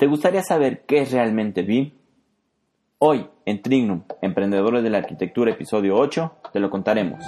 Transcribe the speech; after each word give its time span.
¿Te 0.00 0.06
gustaría 0.06 0.42
saber 0.42 0.86
qué 0.86 1.02
es 1.02 1.12
realmente 1.12 1.60
BIM? 1.60 1.90
Hoy, 3.00 3.28
en 3.44 3.60
Trignum, 3.60 4.04
Emprendedores 4.22 4.82
de 4.82 4.88
la 4.88 4.96
Arquitectura, 4.96 5.50
episodio 5.50 5.94
8, 5.94 6.36
te 6.54 6.58
lo 6.58 6.70
contaremos. 6.70 7.22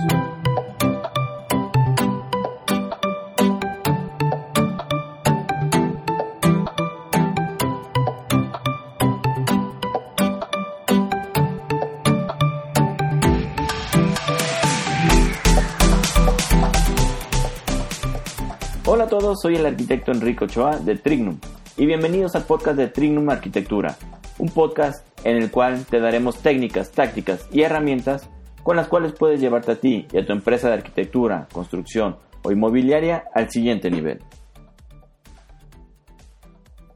Hola 18.87 19.05
a 19.05 19.09
todos, 19.09 19.43
soy 19.43 19.57
el 19.57 19.67
arquitecto 19.67 20.11
Enrico 20.11 20.47
Ochoa 20.47 20.79
de 20.79 20.97
Trignum 20.97 21.39
y 21.77 21.87
bienvenidos 21.87 22.35
al 22.35 22.45
podcast 22.45 22.77
de 22.77 22.89
Trignum 22.89 23.31
Arquitectura, 23.31 23.97
un 24.39 24.49
podcast 24.51 25.07
en 25.25 25.37
el 25.37 25.51
cual 25.51 25.87
te 25.87 26.01
daremos 26.01 26.39
técnicas, 26.39 26.91
tácticas 26.91 27.49
y 27.51 27.63
herramientas 27.63 28.29
con 28.63 28.77
las 28.77 28.89
cuales 28.89 29.13
puedes 29.13 29.41
llevarte 29.41 29.73
a 29.73 29.77
ti 29.77 30.07
y 30.13 30.19
a 30.19 30.27
tu 30.27 30.33
empresa 30.33 30.69
de 30.69 30.75
arquitectura, 30.75 31.49
construcción 31.53 32.17
o 32.43 32.53
inmobiliaria 32.53 33.25
al 33.35 33.51
siguiente 33.51 33.91
nivel. 33.91 34.21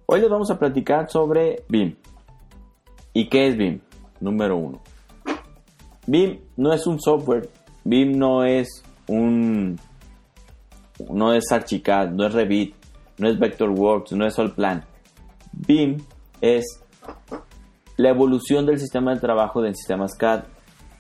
Hoy 0.06 0.20
les 0.20 0.30
vamos 0.30 0.50
a 0.50 0.58
platicar 0.58 1.10
sobre 1.10 1.64
BIM. 1.68 1.96
¿Y 3.12 3.28
qué 3.28 3.48
es 3.48 3.56
BIM? 3.56 3.80
Número 4.20 4.56
uno. 4.56 4.82
BIM 6.06 6.40
no 6.56 6.72
es 6.72 6.86
un 6.86 7.00
software, 7.00 7.48
BIM 7.84 8.18
no 8.18 8.45
es 8.45 8.82
un 9.08 9.78
no 11.10 11.32
es 11.32 11.50
Archicad, 11.50 12.10
no 12.10 12.26
es 12.26 12.32
Revit, 12.32 12.75
no 13.18 13.28
es 13.28 13.38
Vectorworks, 13.38 14.12
no 14.12 14.26
es 14.26 14.38
Allplan. 14.38 14.84
BIM 15.52 15.98
es 16.40 16.64
la 17.96 18.10
evolución 18.10 18.66
del 18.66 18.78
sistema 18.78 19.14
de 19.14 19.20
trabajo 19.20 19.62
de 19.62 19.74
sistemas 19.74 20.14
CAD, 20.14 20.45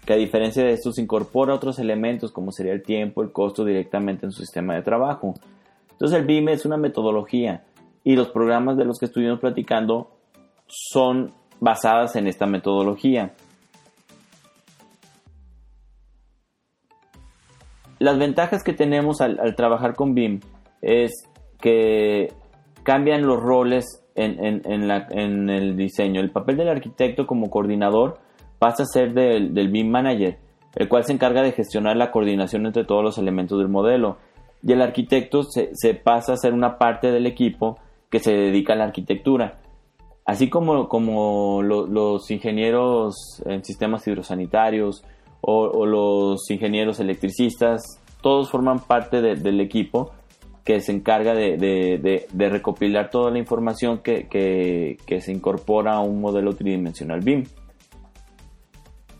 que 0.04 0.12
a 0.12 0.16
diferencia 0.16 0.64
de 0.64 0.72
estos 0.72 0.98
incorpora 0.98 1.54
otros 1.54 1.78
elementos 1.78 2.32
como 2.32 2.52
sería 2.52 2.72
el 2.72 2.82
tiempo, 2.82 3.22
el 3.22 3.32
costo 3.32 3.64
directamente 3.64 4.24
en 4.24 4.32
su 4.32 4.40
sistema 4.40 4.74
de 4.74 4.82
trabajo. 4.82 5.34
Entonces 5.90 6.18
el 6.18 6.26
BIM 6.26 6.48
es 6.48 6.64
una 6.64 6.76
metodología 6.76 7.64
y 8.04 8.14
los 8.14 8.28
programas 8.28 8.76
de 8.76 8.84
los 8.84 8.98
que 8.98 9.06
estuvimos 9.06 9.40
platicando 9.40 10.10
son 10.66 11.32
basadas 11.60 12.16
en 12.16 12.26
esta 12.26 12.46
metodología. 12.46 13.34
Las 17.98 18.18
ventajas 18.18 18.62
que 18.62 18.74
tenemos 18.74 19.20
al, 19.20 19.56
trabajar 19.56 19.94
con 19.94 20.14
BIM 20.14 20.40
es 20.82 21.12
que 21.60 22.32
cambian 22.82 23.26
los 23.26 23.40
roles 23.40 24.06
en, 24.14 25.50
el 25.50 25.76
diseño. 25.76 26.20
El 26.20 26.30
papel 26.30 26.56
del 26.56 26.68
arquitecto 26.68 27.26
como 27.26 27.50
coordinador 27.50 28.18
pasa 28.58 28.84
a 28.84 28.86
ser 28.86 29.12
del, 29.12 29.68
BIM 29.68 29.90
Manager, 29.90 30.38
el 30.74 30.88
cual 30.88 31.04
se 31.04 31.12
encarga 31.12 31.42
de 31.42 31.52
gestionar 31.52 31.96
la 31.96 32.10
coordinación 32.10 32.66
entre 32.66 32.84
todos 32.84 33.02
los 33.02 33.18
elementos 33.18 33.58
del 33.58 33.68
modelo. 33.68 34.18
Y 34.62 34.72
el 34.72 34.82
arquitecto 34.82 35.42
se, 35.42 35.94
pasa 35.94 36.32
a 36.32 36.36
ser 36.36 36.52
una 36.52 36.78
parte 36.78 37.10
del 37.10 37.26
equipo 37.26 37.78
que 38.10 38.20
se 38.20 38.32
dedica 38.32 38.72
a 38.72 38.76
la 38.76 38.84
arquitectura. 38.84 39.58
Así 40.24 40.48
como, 40.48 40.88
como 40.88 41.62
los 41.62 42.30
ingenieros 42.30 43.42
en 43.46 43.64
sistemas 43.64 44.06
hidrosanitarios, 44.06 45.04
o, 45.40 45.86
los 45.86 46.50
ingenieros 46.50 46.98
electricistas, 46.98 47.82
todos 48.22 48.50
forman 48.50 48.80
parte 48.80 49.20
del 49.20 49.60
equipo 49.60 50.12
que 50.66 50.80
se 50.80 50.90
encarga 50.90 51.32
de, 51.32 52.26
recopilar 52.36 53.08
toda 53.08 53.30
la 53.30 53.38
información 53.38 53.98
que, 53.98 54.98
se 55.20 55.32
incorpora 55.32 55.94
a 55.94 56.00
un 56.00 56.20
modelo 56.20 56.56
tridimensional 56.56 57.20
BIM. 57.20 57.44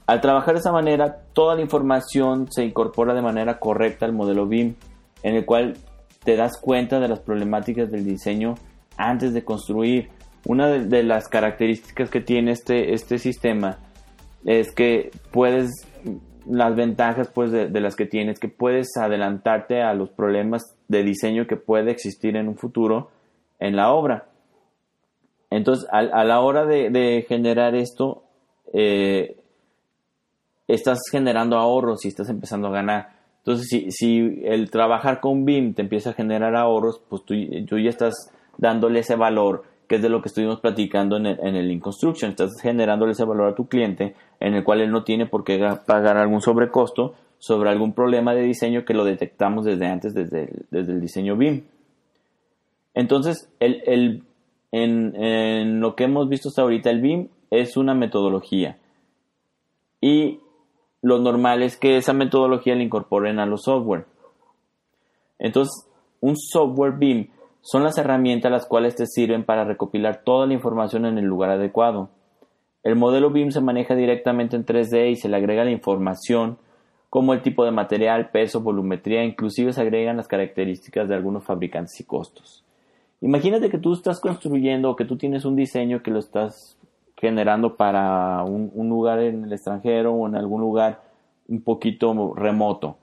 Al 0.09 0.21
trabajar 0.21 0.55
de 0.55 0.61
esa 0.61 0.73
manera, 0.73 1.19
toda 1.33 1.55
la 1.55 1.63
información 1.63 2.51
se 2.51 2.65
incorpora 2.65 3.15
de 3.15 3.23
manera 3.23 3.61
correcta 3.61 4.07
al 4.07 4.13
modelo 4.13 4.47
BIM, 4.47 4.75
en 5.23 5.37
el 5.37 5.47
cual 5.47 5.77
te 6.25 6.35
das 6.35 6.59
cuenta 6.61 6.99
de 6.99 7.07
las 7.07 7.21
problemáticas 7.21 7.93
del 7.93 8.05
diseño 8.05 8.57
antes 8.97 9.33
de 9.33 9.45
construir. 9.45 10.11
Una 10.47 10.67
de, 10.69 11.03
las 11.05 11.29
características 11.29 12.11
que 12.11 12.21
tiene 12.21 12.51
este, 12.51 12.93
este 12.93 13.19
sistema 13.19 13.79
es 14.45 14.73
que 14.73 15.13
puedes 15.31 15.71
las 16.49 16.77
ventajas 16.77 17.31
pues 17.35 17.51
de, 17.51 17.69
las 17.81 17.97
que 17.97 18.07
tienes 18.07 18.39
que 18.39 18.49
puedes 18.49 18.97
adelantarte 18.97 19.83
a 19.83 19.95
los 19.95 20.11
problemas 20.11 20.77
de 20.89 21.03
diseño 21.03 21.47
que 21.47 21.57
puede 21.57 21.91
existir 21.91 22.37
en 22.37 22.49
un 22.49 22.57
futuro 22.57 23.11
en 23.59 23.77
la 23.77 23.93
obra. 23.93 24.29
Entonces 25.51 25.89
a, 25.91 26.03
la 26.03 26.41
hora 26.41 26.67
de, 26.67 27.25
generar 27.29 27.75
esto 27.75 28.25
eh, 28.73 29.37
estás 30.69 31.01
generando 31.11 31.57
ahorros 31.57 32.05
y 32.05 32.09
estás 32.09 32.29
empezando 32.29 32.69
a 32.69 32.73
ganar. 32.73 33.17
Entonces 33.39 33.95
si, 33.97 34.43
el 34.45 34.71
trabajar 34.71 35.21
con 35.21 35.45
BIM 35.45 35.75
te 35.75 35.83
empieza 35.83 36.11
a 36.11 36.15
generar 36.15 36.55
ahorros 36.57 37.01
pues 37.09 37.25
tú 37.25 37.35
ya 37.35 37.91
estás 37.91 38.33
dándole 38.59 39.01
ese 39.01 39.17
valor 39.17 39.65
que 39.89 39.97
es 39.97 40.03
de 40.03 40.09
lo 40.09 40.21
que 40.21 40.29
estuvimos 40.29 40.61
platicando 40.61 41.17
en 41.17 41.27
el, 41.27 41.39
en 41.41 41.55
el 41.57 41.71
InConstruction. 41.71 42.31
Estás 42.31 42.61
generándole 42.61 43.13
ese 43.13 43.25
valor 43.25 43.49
a 43.49 43.55
tu 43.55 43.69
cliente 43.69 44.15
en 44.41 44.55
el 44.55 44.65
cual 44.65 44.81
él 44.81 44.91
no 44.91 45.05
tiene 45.05 45.27
por 45.27 45.45
qué 45.45 45.59
pagar 45.87 46.17
algún 46.17 46.41
sobrecosto 46.41 47.15
sobre 47.39 47.71
algún 47.71 47.93
problema 47.93 48.35
de 48.35 48.43
diseño 48.43 48.85
que 48.85 48.95
lo 48.95 49.05
detectamos 49.05 49.65
desde 49.65 49.87
antes, 49.87 50.15
desde 50.15 50.51
el, 50.71 51.01
diseño 51.01 51.37
BIM. 51.37 51.65
Entonces, 52.95 53.53
el, 53.61 54.25
en, 54.73 55.15
en, 55.17 55.81
lo 55.81 55.95
que 55.95 56.05
hemos 56.05 56.29
visto 56.29 56.49
hasta 56.49 56.63
ahorita, 56.63 56.91
el 56.91 57.01
BIM 57.01 57.29
es 57.51 57.77
una 57.77 57.95
metodología. 57.95 58.79
Y 60.01 60.41
lo 61.03 61.19
normal 61.19 61.63
es 61.63 61.77
que 61.77 61.99
esa 61.99 62.13
metodología 62.13 62.75
la 62.75 62.83
incorporen 62.83 63.39
a 63.39 63.47
los 63.47 63.63
software. 63.63 64.07
Entonces, 65.39 65.89
un 66.21 66.37
software 66.37 66.93
BIM 66.93 67.29
son 67.67 67.83
las 67.83 67.99
herramientas 67.99 68.53
las 68.53 68.65
cuales 68.65 68.95
te 68.95 69.07
sirven 69.07 69.43
para 69.43 69.65
recopilar 69.65 70.23
toda 70.23 70.47
la 70.47 70.55
información 70.55 71.05
en 71.05 71.19
el 71.19 71.25
lugar 71.25 71.51
adecuado. 71.51 72.11
El 72.85 72.95
modelo 72.95 73.31
BIM 73.31 73.51
se 73.51 73.61
maneja 73.61 73.97
directamente 73.97 74.55
en 74.55 74.65
3D 74.65 75.11
y 75.11 75.17
se 75.17 75.29
le 75.29 75.37
agrega 75.37 75.65
la 75.65 75.73
información 75.73 76.59
como 77.11 77.33
el 77.33 77.43
tipo 77.43 77.65
de 77.65 77.73
material, 77.73 78.31
peso, 78.31 78.61
volumetría, 78.61 79.25
inclusive 79.25 79.73
se 79.73 79.81
agregan 79.81 80.17
las 80.17 80.29
características 80.29 81.09
de 81.09 81.17
algunos 81.17 81.43
fabricantes 81.43 81.99
y 81.99 82.05
costos. 82.05 82.65
Imagínate 83.21 83.69
que 83.69 83.79
tú 83.79 83.95
estás 83.95 84.21
construyendo 84.21 84.91
o 84.91 84.95
que 84.95 85.05
tú 85.05 85.17
tienes 85.17 85.45
un 85.45 85.57
diseño 85.57 86.05
que 86.05 86.13
lo 86.13 86.21
estás 86.21 86.79
generando 87.17 87.77
para 87.77 88.45
un, 88.45 88.71
un 88.75 88.89
lugar 88.89 89.19
en 89.19 89.43
el 89.43 89.53
extranjero 89.53 90.13
o 90.13 90.29
en 90.29 90.37
algún 90.37 90.61
lugar 90.61 91.01
un 91.49 91.63
poquito 91.63 92.33
remoto 92.37 92.97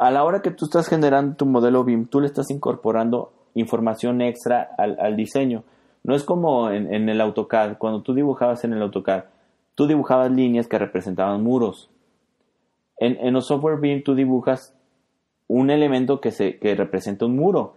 a 0.00 0.10
la 0.10 0.24
hora 0.24 0.40
que 0.40 0.50
tú 0.50 0.64
estás 0.64 0.88
generando 0.88 1.36
tu 1.36 1.44
modelo 1.44 1.84
BIM, 1.84 2.06
tú 2.06 2.22
le 2.22 2.26
estás 2.26 2.50
incorporando 2.50 3.34
información 3.52 4.22
extra 4.22 4.70
al, 4.78 5.14
diseño. 5.14 5.62
No 6.04 6.14
es 6.14 6.24
como 6.24 6.70
en, 6.70 7.10
el 7.10 7.20
AutoCAD, 7.20 7.76
cuando 7.76 8.00
tú 8.00 8.14
dibujabas 8.14 8.64
en 8.64 8.72
el 8.72 8.80
AutoCAD, 8.80 9.24
tú 9.74 9.86
dibujabas 9.86 10.30
líneas 10.30 10.68
que 10.68 10.78
representaban 10.78 11.42
muros. 11.42 11.90
En, 12.96 13.18
en 13.20 13.34
los 13.34 13.46
software 13.46 13.78
BIM 13.78 14.02
tú 14.02 14.14
dibujas 14.14 14.74
un 15.48 15.68
elemento 15.68 16.18
que, 16.18 16.30
se, 16.30 16.58
que 16.58 16.74
representa 16.74 17.26
un 17.26 17.36
muro. 17.36 17.74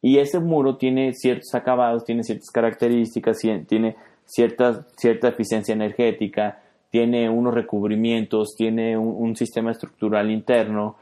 Y 0.00 0.16
ese 0.16 0.40
muro 0.40 0.78
tiene 0.78 1.12
ciertos 1.12 1.54
acabados, 1.54 2.06
tiene 2.06 2.22
ciertas 2.22 2.48
características, 2.50 3.36
tiene 3.66 3.96
cierta, 4.24 4.86
cierta 4.96 5.28
eficiencia 5.28 5.74
energética, 5.74 6.62
tiene 6.90 7.28
unos 7.28 7.54
recubrimientos, 7.54 8.54
tiene 8.56 8.96
un, 8.96 9.36
sistema 9.36 9.70
estructural 9.70 10.30
interno. 10.30 10.96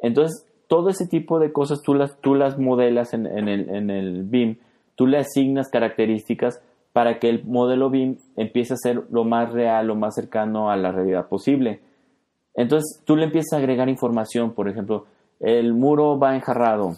Entonces, 0.00 0.46
todo 0.68 0.88
ese 0.88 1.06
tipo 1.06 1.38
de 1.38 1.52
cosas 1.52 1.82
tú 1.82 1.94
las, 1.94 2.18
tú 2.20 2.34
las 2.34 2.58
modelas 2.58 3.14
en, 3.14 3.26
el, 3.26 3.68
en 3.68 3.90
el 3.90 4.22
BIM, 4.22 4.56
tú 4.94 5.06
le 5.06 5.18
asignas 5.18 5.68
características 5.68 6.62
para 6.92 7.18
que 7.18 7.28
el 7.28 7.44
modelo 7.44 7.90
BIM 7.90 8.16
empiece 8.36 8.74
a 8.74 8.76
ser 8.76 9.02
lo 9.10 9.24
más 9.24 9.52
real, 9.52 9.88
lo 9.88 9.96
más 9.96 10.14
cercano 10.14 10.70
a 10.70 10.76
la 10.76 10.92
realidad 10.92 11.28
posible. 11.28 11.80
Entonces, 12.54 13.02
tú 13.04 13.16
le 13.16 13.24
empiezas 13.24 13.54
a 13.54 13.56
agregar 13.58 13.88
información, 13.88 14.54
por 14.54 14.68
ejemplo, 14.68 15.06
el 15.40 15.74
muro 15.74 16.18
va 16.18 16.36
enjarrado 16.36 16.92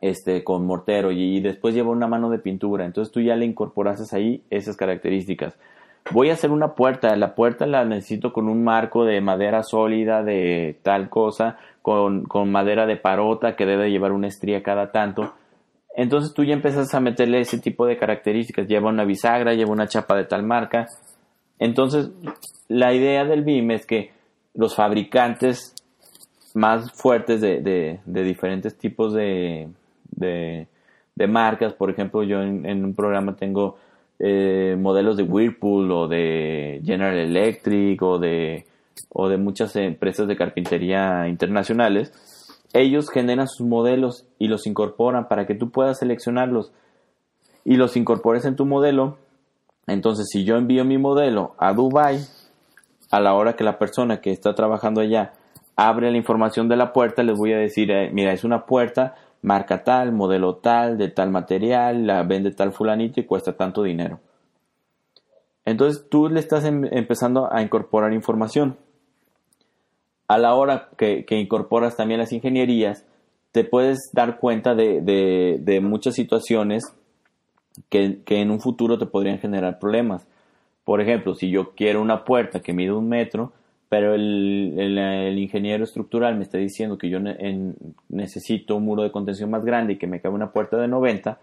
este, 0.00 0.42
con 0.42 0.64
mortero 0.64 1.12
y, 1.12 1.36
y 1.36 1.40
después 1.40 1.74
lleva 1.74 1.90
una 1.90 2.06
mano 2.06 2.30
de 2.30 2.38
pintura, 2.38 2.86
entonces 2.86 3.12
tú 3.12 3.20
ya 3.20 3.36
le 3.36 3.44
incorporas 3.44 4.12
ahí 4.14 4.42
esas 4.48 4.76
características 4.76 5.58
voy 6.10 6.30
a 6.30 6.34
hacer 6.34 6.50
una 6.50 6.74
puerta, 6.74 7.14
la 7.16 7.34
puerta 7.34 7.66
la 7.66 7.84
necesito 7.84 8.32
con 8.32 8.48
un 8.48 8.64
marco 8.64 9.04
de 9.04 9.20
madera 9.20 9.62
sólida 9.62 10.22
de 10.22 10.78
tal 10.82 11.08
cosa, 11.08 11.58
con, 11.82 12.26
madera 12.50 12.86
de 12.86 12.96
parota 12.96 13.56
que 13.56 13.66
debe 13.66 13.90
llevar 13.90 14.12
una 14.12 14.28
estría 14.28 14.62
cada 14.62 14.92
tanto. 14.92 15.34
Entonces 15.96 16.32
tú 16.34 16.44
ya 16.44 16.54
empiezas 16.54 16.94
a 16.94 17.00
meterle 17.00 17.40
ese 17.40 17.58
tipo 17.58 17.86
de 17.86 17.96
características, 17.96 18.68
lleva 18.68 18.90
una 18.90 19.04
bisagra, 19.04 19.54
lleva 19.54 19.72
una 19.72 19.88
chapa 19.88 20.16
de 20.16 20.24
tal 20.24 20.44
marca. 20.44 20.86
Entonces, 21.58 22.10
la 22.68 22.94
idea 22.94 23.24
del 23.24 23.42
BIM 23.42 23.72
es 23.72 23.86
que 23.86 24.12
los 24.54 24.76
fabricantes 24.76 25.74
más 26.54 26.92
fuertes 26.92 27.40
de, 27.40 27.60
de, 28.04 28.22
diferentes 28.22 28.76
tipos 28.76 29.12
de, 29.12 29.68
de, 30.10 30.68
de 31.16 31.26
marcas. 31.26 31.72
Por 31.72 31.90
ejemplo, 31.90 32.22
yo 32.22 32.42
en, 32.42 32.84
un 32.84 32.94
programa 32.94 33.36
tengo 33.36 33.78
eh, 34.18 34.76
modelos 34.78 35.16
de 35.16 35.22
Whirlpool 35.22 35.90
o 35.92 36.08
de 36.08 36.80
General 36.84 37.16
Electric 37.16 38.02
o 38.02 38.18
de, 38.18 38.66
o 39.10 39.28
de 39.28 39.36
muchas 39.36 39.76
empresas 39.76 40.26
de 40.26 40.36
carpintería 40.36 41.28
internacionales. 41.28 42.12
Ellos 42.72 43.10
generan 43.10 43.48
sus 43.48 43.66
modelos 43.66 44.26
y 44.38 44.48
los 44.48 44.66
incorporan 44.66 45.28
para 45.28 45.46
que 45.46 45.54
tú 45.54 45.70
puedas 45.70 45.98
seleccionarlos 45.98 46.72
y 47.64 47.76
los 47.76 47.96
incorpores 47.96 48.44
en 48.44 48.56
tu 48.56 48.66
modelo. 48.66 49.18
Entonces, 49.86 50.26
si 50.30 50.44
yo 50.44 50.56
envío 50.56 50.84
mi 50.84 50.98
modelo 50.98 51.54
a 51.58 51.72
Dubai, 51.72 52.20
a 53.10 53.20
la 53.20 53.34
hora 53.34 53.54
que 53.54 53.64
la 53.64 53.78
persona 53.78 54.20
que 54.20 54.30
está 54.30 54.54
trabajando 54.54 55.00
allá 55.00 55.32
abre 55.76 56.10
la 56.10 56.16
información 56.16 56.68
de 56.68 56.76
la 56.76 56.92
puerta, 56.92 57.22
les 57.22 57.36
voy 57.36 57.52
a 57.52 57.58
decir, 57.58 57.90
eh, 57.90 58.10
mira, 58.12 58.32
es 58.32 58.44
una 58.44 58.66
puerta 58.66 59.14
marca 59.42 59.84
tal, 59.84 60.12
modelo 60.12 60.56
tal, 60.56 60.98
de 60.98 61.08
tal 61.08 61.30
material, 61.30 62.06
la 62.06 62.22
vende 62.22 62.50
tal 62.50 62.72
fulanito 62.72 63.20
y 63.20 63.24
cuesta 63.24 63.56
tanto 63.56 63.82
dinero. 63.82 64.20
Entonces 65.64 66.06
tú 66.08 66.28
le 66.28 66.40
estás 66.40 66.64
em, 66.64 66.84
empezando 66.90 67.52
a 67.52 67.62
incorporar 67.62 68.12
información. 68.12 68.76
A 70.26 70.38
la 70.38 70.54
hora 70.54 70.88
que, 70.96 71.24
incorporas 71.30 71.96
también 71.96 72.20
las 72.20 72.32
ingenierías, 72.32 73.04
te 73.52 73.64
puedes 73.64 74.10
dar 74.12 74.38
cuenta 74.38 74.74
de, 74.74 75.80
muchas 75.82 76.14
situaciones 76.14 76.84
que, 77.88 78.22
que, 78.24 78.40
en 78.40 78.50
un 78.50 78.60
futuro 78.60 78.98
te 78.98 79.06
podrían 79.06 79.38
generar 79.38 79.78
problemas. 79.78 80.26
Por 80.84 81.00
ejemplo, 81.00 81.34
si 81.34 81.50
yo 81.50 81.74
quiero 81.74 82.02
una 82.02 82.24
puerta 82.24 82.60
que 82.60 82.72
mide 82.72 82.92
un 82.92 83.08
metro, 83.08 83.52
pero 83.88 84.14
el, 84.14 85.38
ingeniero 85.38 85.84
estructural 85.84 86.36
me 86.36 86.42
está 86.42 86.58
diciendo 86.58 86.98
que 86.98 87.08
yo 87.08 87.18
necesito 88.08 88.76
un 88.76 88.84
muro 88.84 89.02
de 89.02 89.10
contención 89.10 89.50
más 89.50 89.64
grande 89.64 89.94
y 89.94 89.98
que 89.98 90.06
me 90.06 90.20
cabe 90.20 90.34
una 90.34 90.52
puerta 90.52 90.76
de 90.76 90.88
90, 90.88 91.38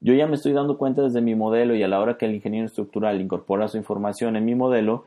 yo 0.00 0.14
ya 0.14 0.26
me 0.26 0.36
estoy 0.36 0.52
dando 0.52 0.78
cuenta 0.78 1.02
desde 1.02 1.20
mi 1.20 1.34
modelo 1.34 1.74
y 1.74 1.82
a 1.82 1.88
la 1.88 2.00
hora 2.00 2.16
que 2.16 2.26
el 2.26 2.34
ingeniero 2.34 2.66
estructural 2.66 3.20
incorpora 3.20 3.68
su 3.68 3.76
información 3.76 4.36
en 4.36 4.44
mi 4.44 4.54
modelo, 4.54 5.04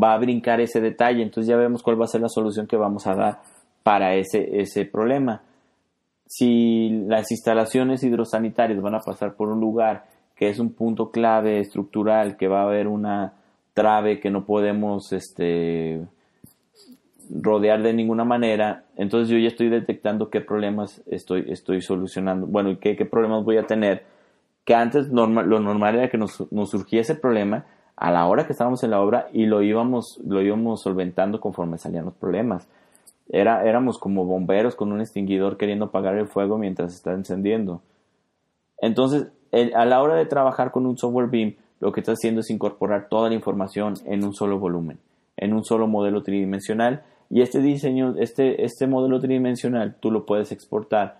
va 0.00 0.14
a 0.14 0.18
brincar 0.18 0.60
ese 0.60 0.80
detalle, 0.80 1.22
entonces 1.22 1.48
ya 1.48 1.56
vemos 1.56 1.82
cuál 1.82 2.00
va 2.00 2.04
a 2.04 2.08
ser 2.08 2.20
la 2.20 2.28
solución 2.28 2.66
que 2.66 2.76
vamos 2.76 3.06
a 3.06 3.14
dar 3.14 3.38
para 3.82 4.14
ese, 4.14 4.60
ese 4.60 4.84
problema. 4.84 5.42
Si 6.26 6.88
las 7.06 7.30
instalaciones 7.30 8.02
hidrosanitarias 8.02 8.80
van 8.80 8.94
a 8.94 9.00
pasar 9.00 9.34
por 9.34 9.48
un 9.48 9.60
lugar 9.60 10.06
que 10.34 10.48
es 10.48 10.58
un 10.58 10.72
punto 10.72 11.10
clave 11.10 11.60
estructural, 11.60 12.36
que 12.36 12.48
va 12.48 12.60
a 12.60 12.64
haber 12.64 12.88
una 12.88 13.34
trave 13.74 14.20
que 14.20 14.30
no 14.30 14.44
podemos 14.44 15.12
este, 15.12 16.02
rodear 17.30 17.82
de 17.82 17.92
ninguna 17.92 18.24
manera, 18.24 18.84
entonces 18.96 19.28
yo 19.28 19.38
ya 19.38 19.48
estoy 19.48 19.68
detectando 19.68 20.30
qué 20.30 20.40
problemas 20.40 21.02
estoy, 21.06 21.46
estoy 21.48 21.80
solucionando, 21.80 22.46
bueno, 22.46 22.70
y 22.70 22.76
qué, 22.76 22.96
qué 22.96 23.06
problemas 23.06 23.44
voy 23.44 23.56
a 23.56 23.66
tener, 23.66 24.04
que 24.64 24.74
antes 24.74 25.08
lo 25.08 25.26
normal 25.26 25.96
era 25.96 26.08
que 26.08 26.18
nos, 26.18 26.50
nos 26.52 26.70
surgía 26.70 27.00
ese 27.00 27.14
problema 27.14 27.66
a 27.96 28.10
la 28.10 28.26
hora 28.26 28.46
que 28.46 28.52
estábamos 28.52 28.82
en 28.84 28.90
la 28.90 29.00
obra 29.00 29.28
y 29.32 29.46
lo 29.46 29.62
íbamos, 29.62 30.20
lo 30.26 30.40
íbamos 30.42 30.82
solventando 30.82 31.40
conforme 31.40 31.78
salían 31.78 32.04
los 32.04 32.14
problemas. 32.14 32.68
Era, 33.28 33.64
éramos 33.64 33.98
como 33.98 34.24
bomberos 34.24 34.74
con 34.74 34.92
un 34.92 35.00
extinguidor 35.00 35.56
queriendo 35.56 35.86
apagar 35.86 36.16
el 36.16 36.26
fuego 36.26 36.58
mientras 36.58 36.94
está 36.94 37.12
encendiendo. 37.12 37.80
Entonces, 38.78 39.28
a 39.74 39.84
la 39.84 40.02
hora 40.02 40.16
de 40.16 40.26
trabajar 40.26 40.72
con 40.72 40.86
un 40.86 40.96
software 40.96 41.28
BIM, 41.28 41.54
lo 41.82 41.90
que 41.90 41.98
está 41.98 42.12
haciendo 42.12 42.42
es 42.42 42.50
incorporar 42.50 43.08
toda 43.08 43.28
la 43.28 43.34
información 43.34 43.94
en 44.06 44.22
un 44.24 44.34
solo 44.34 44.60
volumen, 44.60 45.00
en 45.36 45.52
un 45.52 45.64
solo 45.64 45.88
modelo 45.88 46.22
tridimensional. 46.22 47.02
Y 47.28 47.42
este 47.42 47.60
diseño, 47.60 48.14
este, 48.20 48.64
este 48.64 48.86
modelo 48.86 49.18
tridimensional, 49.18 49.96
tú 49.98 50.12
lo 50.12 50.24
puedes 50.24 50.52
exportar 50.52 51.18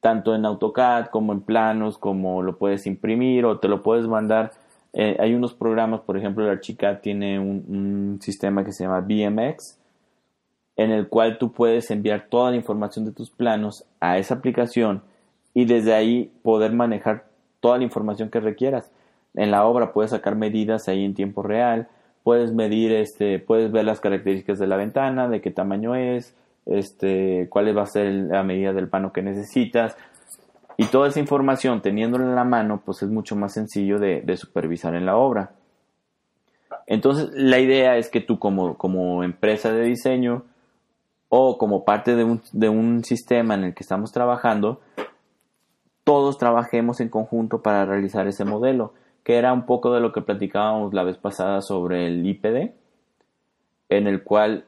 tanto 0.00 0.36
en 0.36 0.46
AutoCAD 0.46 1.06
como 1.06 1.32
en 1.32 1.40
planos, 1.40 1.98
como 1.98 2.42
lo 2.42 2.58
puedes 2.58 2.86
imprimir 2.86 3.44
o 3.44 3.58
te 3.58 3.66
lo 3.66 3.82
puedes 3.82 4.06
mandar. 4.06 4.52
Eh, 4.92 5.16
hay 5.18 5.34
unos 5.34 5.52
programas, 5.52 6.00
por 6.02 6.16
ejemplo, 6.16 6.44
el 6.44 6.50
Archicad 6.50 7.00
tiene 7.00 7.40
un, 7.40 7.64
un 7.66 8.18
sistema 8.22 8.64
que 8.64 8.70
se 8.70 8.84
llama 8.84 9.00
BMX, 9.00 9.80
en 10.76 10.92
el 10.92 11.08
cual 11.08 11.38
tú 11.38 11.50
puedes 11.50 11.90
enviar 11.90 12.28
toda 12.30 12.52
la 12.52 12.56
información 12.56 13.04
de 13.04 13.10
tus 13.10 13.30
planos 13.30 13.84
a 13.98 14.18
esa 14.18 14.34
aplicación 14.34 15.02
y 15.54 15.64
desde 15.64 15.92
ahí 15.92 16.30
poder 16.44 16.72
manejar 16.72 17.24
toda 17.58 17.78
la 17.78 17.84
información 17.84 18.30
que 18.30 18.38
requieras 18.38 18.92
en 19.36 19.50
la 19.50 19.64
obra 19.64 19.92
puedes 19.92 20.10
sacar 20.10 20.34
medidas 20.34 20.88
ahí 20.88 21.04
en 21.04 21.14
tiempo 21.14 21.42
real, 21.42 21.88
puedes 22.24 22.52
medir, 22.52 22.92
este, 22.92 23.38
puedes 23.38 23.70
ver 23.70 23.84
las 23.84 24.00
características 24.00 24.58
de 24.58 24.66
la 24.66 24.76
ventana, 24.76 25.28
de 25.28 25.40
qué 25.40 25.50
tamaño 25.50 25.94
es, 25.94 26.34
este, 26.64 27.46
cuál 27.48 27.76
va 27.76 27.82
a 27.82 27.86
ser 27.86 28.12
la 28.12 28.42
medida 28.42 28.72
del 28.72 28.88
pano 28.88 29.12
que 29.12 29.22
necesitas. 29.22 29.96
Y 30.76 30.86
toda 30.86 31.08
esa 31.08 31.20
información, 31.20 31.80
teniéndola 31.82 32.24
en 32.24 32.34
la 32.34 32.44
mano, 32.44 32.82
pues 32.84 33.02
es 33.02 33.10
mucho 33.10 33.36
más 33.36 33.52
sencillo 33.52 33.98
de, 33.98 34.36
supervisar 34.36 34.94
en 34.94 35.06
la 35.06 35.16
obra. 35.16 35.52
Entonces, 36.86 37.30
la 37.32 37.60
idea 37.60 37.96
es 37.96 38.10
que 38.10 38.20
tú 38.20 38.38
como, 38.38 38.76
como 38.76 39.22
empresa 39.22 39.72
de 39.72 39.84
diseño 39.84 40.44
o 41.28 41.58
como 41.58 41.84
parte 41.84 42.14
de 42.14 42.24
un, 42.24 42.42
de 42.52 42.68
un 42.68 43.04
sistema 43.04 43.54
en 43.54 43.64
el 43.64 43.74
que 43.74 43.82
estamos 43.82 44.12
trabajando, 44.12 44.80
todos 46.04 46.38
trabajemos 46.38 47.00
en 47.00 47.08
conjunto 47.08 47.62
para 47.62 47.84
realizar 47.84 48.26
ese 48.26 48.44
modelo 48.44 48.94
que 49.26 49.34
era 49.34 49.52
un 49.52 49.66
poco 49.66 49.92
de 49.92 50.00
lo 50.00 50.12
que 50.12 50.20
platicábamos 50.20 50.94
la 50.94 51.02
vez 51.02 51.16
pasada 51.16 51.60
sobre 51.60 52.06
el 52.06 52.24
IPD, 52.24 52.74
en 53.88 54.06
el 54.06 54.22
cual 54.22 54.66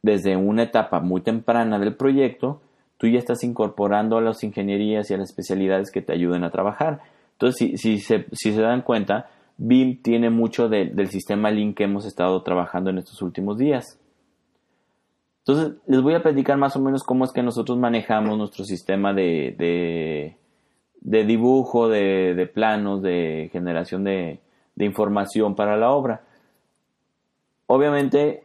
desde 0.00 0.38
una 0.38 0.62
etapa 0.62 1.00
muy 1.00 1.20
temprana 1.20 1.78
del 1.78 1.94
proyecto, 1.94 2.62
tú 2.96 3.08
ya 3.08 3.18
estás 3.18 3.44
incorporando 3.44 4.16
a 4.16 4.22
las 4.22 4.42
ingenierías 4.42 5.10
y 5.10 5.14
a 5.14 5.18
las 5.18 5.28
especialidades 5.28 5.90
que 5.90 6.00
te 6.00 6.14
ayuden 6.14 6.44
a 6.44 6.50
trabajar. 6.50 7.02
Entonces, 7.32 7.78
si, 7.78 7.98
se, 7.98 8.52
dan 8.52 8.80
cuenta, 8.80 9.28
BIM 9.58 10.00
tiene 10.00 10.30
mucho 10.30 10.70
del 10.70 11.08
sistema 11.08 11.50
Lean 11.50 11.74
que 11.74 11.84
hemos 11.84 12.06
estado 12.06 12.42
trabajando 12.42 12.88
en 12.88 12.96
estos 12.96 13.20
últimos 13.20 13.58
días. 13.58 14.00
Entonces, 15.44 15.76
les 15.86 16.00
voy 16.00 16.14
a 16.14 16.22
platicar 16.22 16.56
más 16.56 16.74
o 16.74 16.80
menos 16.80 17.02
cómo 17.02 17.26
es 17.26 17.32
que 17.32 17.42
nosotros 17.42 17.76
manejamos 17.76 18.38
nuestro 18.38 18.64
sistema 18.64 19.12
de, 19.12 19.54
de 19.58 20.39
dibujo, 21.00 21.88
de, 21.88 22.50
planos, 22.52 23.02
de 23.02 23.48
generación 23.52 24.04
de, 24.04 24.40
información 24.78 25.54
para 25.54 25.76
la 25.76 25.90
obra. 25.90 26.22
Obviamente, 27.66 28.44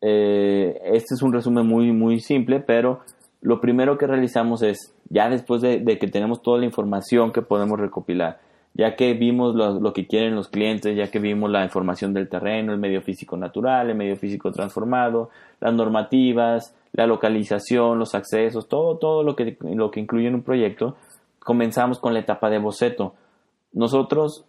eh, 0.00 0.80
este 0.84 1.14
es 1.14 1.22
un 1.22 1.32
resumen 1.32 1.66
muy, 1.66 1.92
muy 1.92 2.20
simple, 2.20 2.60
pero 2.60 3.00
lo 3.42 3.60
primero 3.60 3.98
que 3.98 4.06
realizamos 4.06 4.62
es, 4.62 4.94
ya 5.10 5.28
después 5.28 5.60
de, 5.60 5.84
que 5.98 6.08
tenemos 6.08 6.42
toda 6.42 6.58
la 6.58 6.64
información 6.64 7.32
que 7.32 7.42
podemos 7.42 7.78
recopilar, 7.78 8.40
ya 8.74 8.96
que 8.96 9.12
vimos 9.12 9.54
lo, 9.54 9.78
lo, 9.78 9.92
que 9.92 10.06
quieren 10.06 10.34
los 10.34 10.48
clientes, 10.48 10.96
ya 10.96 11.10
que 11.10 11.18
vimos 11.18 11.50
la 11.50 11.64
información 11.64 12.14
del 12.14 12.28
terreno, 12.28 12.72
el 12.72 12.78
medio 12.78 13.02
físico 13.02 13.36
natural, 13.36 13.90
el 13.90 13.96
medio 13.96 14.16
físico 14.16 14.50
transformado, 14.50 15.28
las 15.60 15.74
normativas, 15.74 16.74
la 16.92 17.06
localización, 17.06 17.98
los 17.98 18.14
accesos, 18.14 18.68
todo, 18.68 18.96
todo 18.96 19.22
lo 19.22 19.34
que, 19.34 19.56
lo 19.60 19.90
que 19.90 20.00
incluye 20.00 20.28
en 20.28 20.36
un 20.36 20.42
proyecto, 20.42 20.96
comenzamos 21.44 21.98
con 21.98 22.14
la 22.14 22.20
etapa 22.20 22.50
de 22.50 22.58
boceto. 22.58 23.14
Nosotros 23.72 24.44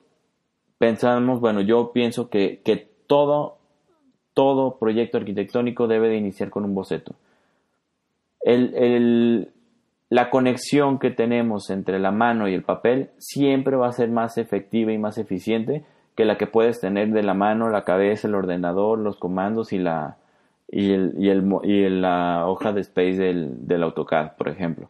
pensamos, 0.77 1.39
bueno, 1.39 1.61
yo 1.61 1.91
pienso 1.93 2.29
que, 2.29 2.61
todo, 3.07 3.57
todo 4.33 4.77
proyecto 4.77 5.17
arquitectónico 5.17 5.87
debe 5.87 6.09
de 6.09 6.17
iniciar 6.17 6.49
con 6.49 6.65
un 6.65 6.73
boceto. 6.73 7.15
la 10.09 10.29
conexión 10.29 10.99
que 10.99 11.09
tenemos 11.09 11.69
entre 11.69 11.99
la 11.99 12.11
mano 12.11 12.47
y 12.47 12.53
el 12.53 12.63
papel 12.63 13.09
siempre 13.17 13.75
va 13.75 13.87
a 13.87 13.93
ser 13.93 14.09
más 14.09 14.37
efectiva 14.37 14.91
y 14.91 14.97
más 14.97 15.17
eficiente 15.17 15.85
que 16.15 16.25
la 16.25 16.37
que 16.37 16.47
puedes 16.47 16.79
tener 16.79 17.09
de 17.09 17.23
la 17.23 17.33
mano, 17.33 17.69
la 17.69 17.83
cabeza, 17.83 18.27
el 18.27 18.35
ordenador, 18.35 18.99
los 18.99 19.17
comandos 19.17 19.73
y 19.73 19.79
la, 19.79 20.17
y, 20.69 20.91
el, 20.91 21.13
y, 21.17 21.29
el, 21.29 21.43
y 21.63 21.89
la 21.89 22.45
hoja 22.47 22.71
de 22.73 22.81
space 22.81 23.17
del, 23.17 23.67
del 23.67 23.83
AutoCAD, 23.83 24.35
por 24.37 24.49
ejemplo. 24.49 24.89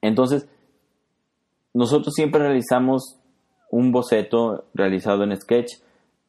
Entonces, 0.00 0.48
nosotros 1.74 2.14
siempre 2.14 2.40
realizamos 2.40 3.18
un 3.70 3.92
boceto 3.92 4.64
realizado 4.74 5.24
en 5.24 5.36
Sketch, 5.36 5.72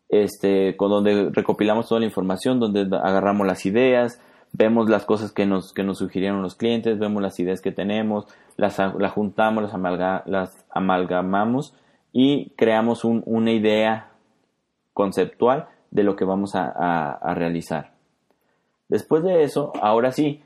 este, 0.10 0.78
con 0.78 0.90
donde 0.90 1.30
recopilamos 1.32 1.88
toda 1.88 2.00
la 2.00 2.06
información, 2.06 2.60
donde 2.60 2.82
agarramos 2.98 3.46
las 3.46 3.66
ideas, 3.66 4.22
vemos 4.54 4.90
las 4.90 5.06
cosas 5.06 5.32
que 5.32 5.46
nos, 5.46 5.74
que 5.74 5.84
nos 5.84 5.98
sugirieron 5.98 6.42
los 6.42 6.56
clientes, 6.56 7.00
vemos 7.00 7.22
las 7.22 7.40
ideas 7.40 7.62
que 7.62 7.72
tenemos, 7.72 8.28
las, 8.56 8.78
juntamos, 9.14 9.64
las, 9.64 10.28
las 10.28 10.66
amalgamamos 10.70 11.74
y 12.12 12.52
creamos 12.52 13.04
una 13.04 13.52
idea 13.52 14.12
conceptual 14.94 15.68
de 15.92 16.04
lo 16.04 16.16
que 16.16 16.26
vamos 16.26 16.56
a 16.56 17.34
realizar. 17.34 17.94
Después 18.90 19.24
de 19.24 19.44
eso, 19.44 19.74
ahora 19.82 20.12
sí, 20.12 20.44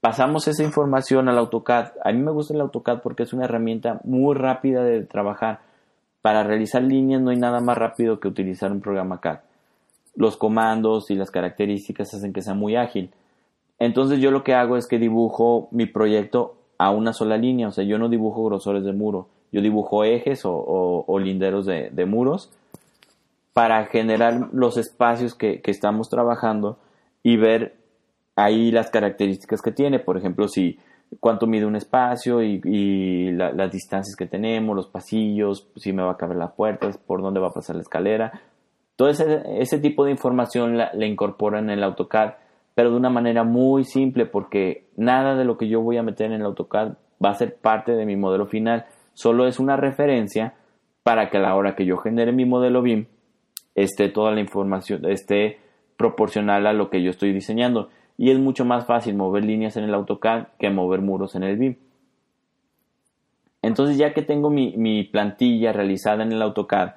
pasamos 0.00 0.48
esa 0.48 0.62
información 0.62 1.28
al 1.28 1.38
AutoCAD. 1.38 1.92
A 2.04 2.12
mí 2.12 2.20
me 2.22 2.30
gusta 2.30 2.54
el 2.54 2.60
AutoCAD 2.60 3.00
porque 3.02 3.24
es 3.24 3.32
una 3.32 3.44
herramienta 3.44 4.00
muy 4.04 4.34
rápida 4.34 4.82
de 4.84 5.02
trabajar. 5.04 5.60
Para 6.22 6.42
realizar 6.42 6.82
líneas 6.82 7.22
no 7.22 7.30
hay 7.30 7.36
nada 7.36 7.60
más 7.60 7.78
rápido 7.78 8.18
que 8.20 8.28
utilizar 8.28 8.72
un 8.72 8.80
programa 8.80 9.20
CAD. 9.20 9.40
Los 10.14 10.36
comandos 10.36 11.10
y 11.10 11.14
las 11.14 11.30
características 11.30 12.12
hacen 12.14 12.32
que 12.32 12.42
sea 12.42 12.54
muy 12.54 12.76
ágil. 12.76 13.12
Entonces 13.78 14.20
yo 14.20 14.30
lo 14.30 14.42
que 14.42 14.54
hago 14.54 14.76
es 14.76 14.86
que 14.86 14.98
dibujo 14.98 15.68
mi 15.70 15.86
proyecto 15.86 16.56
a 16.78 16.90
una 16.90 17.12
sola 17.12 17.36
línea, 17.36 17.68
o 17.68 17.72
sea, 17.72 17.84
yo 17.84 17.98
no 17.98 18.08
dibujo 18.08 18.44
grosores 18.44 18.84
de 18.84 18.92
muro, 18.92 19.28
yo 19.52 19.60
dibujo 19.60 20.04
ejes 20.04 20.42
o, 20.44 21.18
linderos 21.18 21.66
de, 21.66 22.06
muros 22.06 22.50
para 23.52 23.86
generar 23.86 24.50
los 24.52 24.76
espacios 24.76 25.34
que, 25.34 25.62
estamos 25.64 26.10
trabajando 26.10 26.78
y 27.22 27.36
ver 27.36 27.75
ahí 28.36 28.70
las 28.70 28.90
características 28.90 29.62
que 29.62 29.72
tiene, 29.72 29.98
por 29.98 30.16
ejemplo, 30.16 30.46
si 30.46 30.78
cuánto 31.20 31.46
mide 31.46 31.66
un 31.66 31.76
espacio 31.76 32.42
y, 32.42 33.32
las 33.32 33.72
distancias 33.72 34.14
que 34.16 34.26
tenemos, 34.26 34.76
los 34.76 34.88
pasillos, 34.88 35.68
si 35.76 35.92
me 35.92 36.02
va 36.02 36.12
a 36.12 36.16
caber 36.16 36.36
las 36.36 36.52
puertas, 36.52 36.98
por 36.98 37.22
dónde 37.22 37.40
va 37.40 37.48
a 37.48 37.54
pasar 37.54 37.76
la 37.76 37.82
escalera. 37.82 38.40
Todo 38.94 39.08
ese, 39.08 39.78
tipo 39.78 40.04
de 40.04 40.10
información 40.10 40.76
la, 40.76 40.90
la 40.94 41.06
incorpora 41.06 41.58
en 41.58 41.70
el 41.70 41.82
AutoCAD, 41.82 42.34
pero 42.74 42.90
de 42.90 42.96
una 42.96 43.10
manera 43.10 43.44
muy 43.44 43.84
simple 43.84 44.26
porque 44.26 44.86
nada 44.96 45.34
de 45.34 45.44
lo 45.44 45.56
que 45.56 45.68
yo 45.68 45.80
voy 45.80 45.96
a 45.96 46.02
meter 46.02 46.26
en 46.26 46.40
el 46.40 46.46
AutoCAD 46.46 46.92
va 47.24 47.30
a 47.30 47.34
ser 47.34 47.56
parte 47.56 47.92
de 47.92 48.06
mi 48.06 48.16
modelo 48.16 48.46
final, 48.46 48.86
solo 49.14 49.46
es 49.46 49.58
una 49.58 49.76
referencia 49.76 50.54
para 51.02 51.30
que 51.30 51.38
a 51.38 51.40
la 51.40 51.54
hora 51.54 51.74
que 51.74 51.86
yo 51.86 51.96
genere 51.98 52.32
mi 52.32 52.44
modelo 52.44 52.82
BIM 52.82 53.06
esté 53.74 54.08
toda 54.08 54.32
la 54.32 54.40
información, 54.40 55.04
esté 55.06 55.60
proporcional 55.96 56.66
a 56.66 56.72
lo 56.72 56.90
que 56.90 57.02
yo 57.02 57.10
estoy 57.10 57.32
diseñando 57.32 57.90
y 58.18 58.30
es 58.30 58.38
mucho 58.38 58.64
más 58.64 58.86
fácil 58.86 59.14
mover 59.14 59.44
líneas 59.44 59.76
en 59.76 59.84
el 59.84 59.94
AutoCAD 59.94 60.48
que 60.58 60.70
mover 60.70 61.00
muros 61.00 61.34
en 61.34 61.42
el 61.42 61.56
BIM. 61.56 61.76
Entonces 63.62 63.98
ya 63.98 64.14
que 64.14 64.22
tengo 64.22 64.48
mi, 64.50 65.04
plantilla 65.04 65.72
realizada 65.72 66.22
en 66.22 66.32
el 66.32 66.42
AutoCAD, 66.42 66.94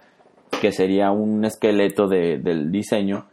que 0.61 0.71
sería 0.71 1.11
un 1.11 1.43
esqueleto 1.45 2.07
del 2.07 2.71
diseño, 2.71 3.25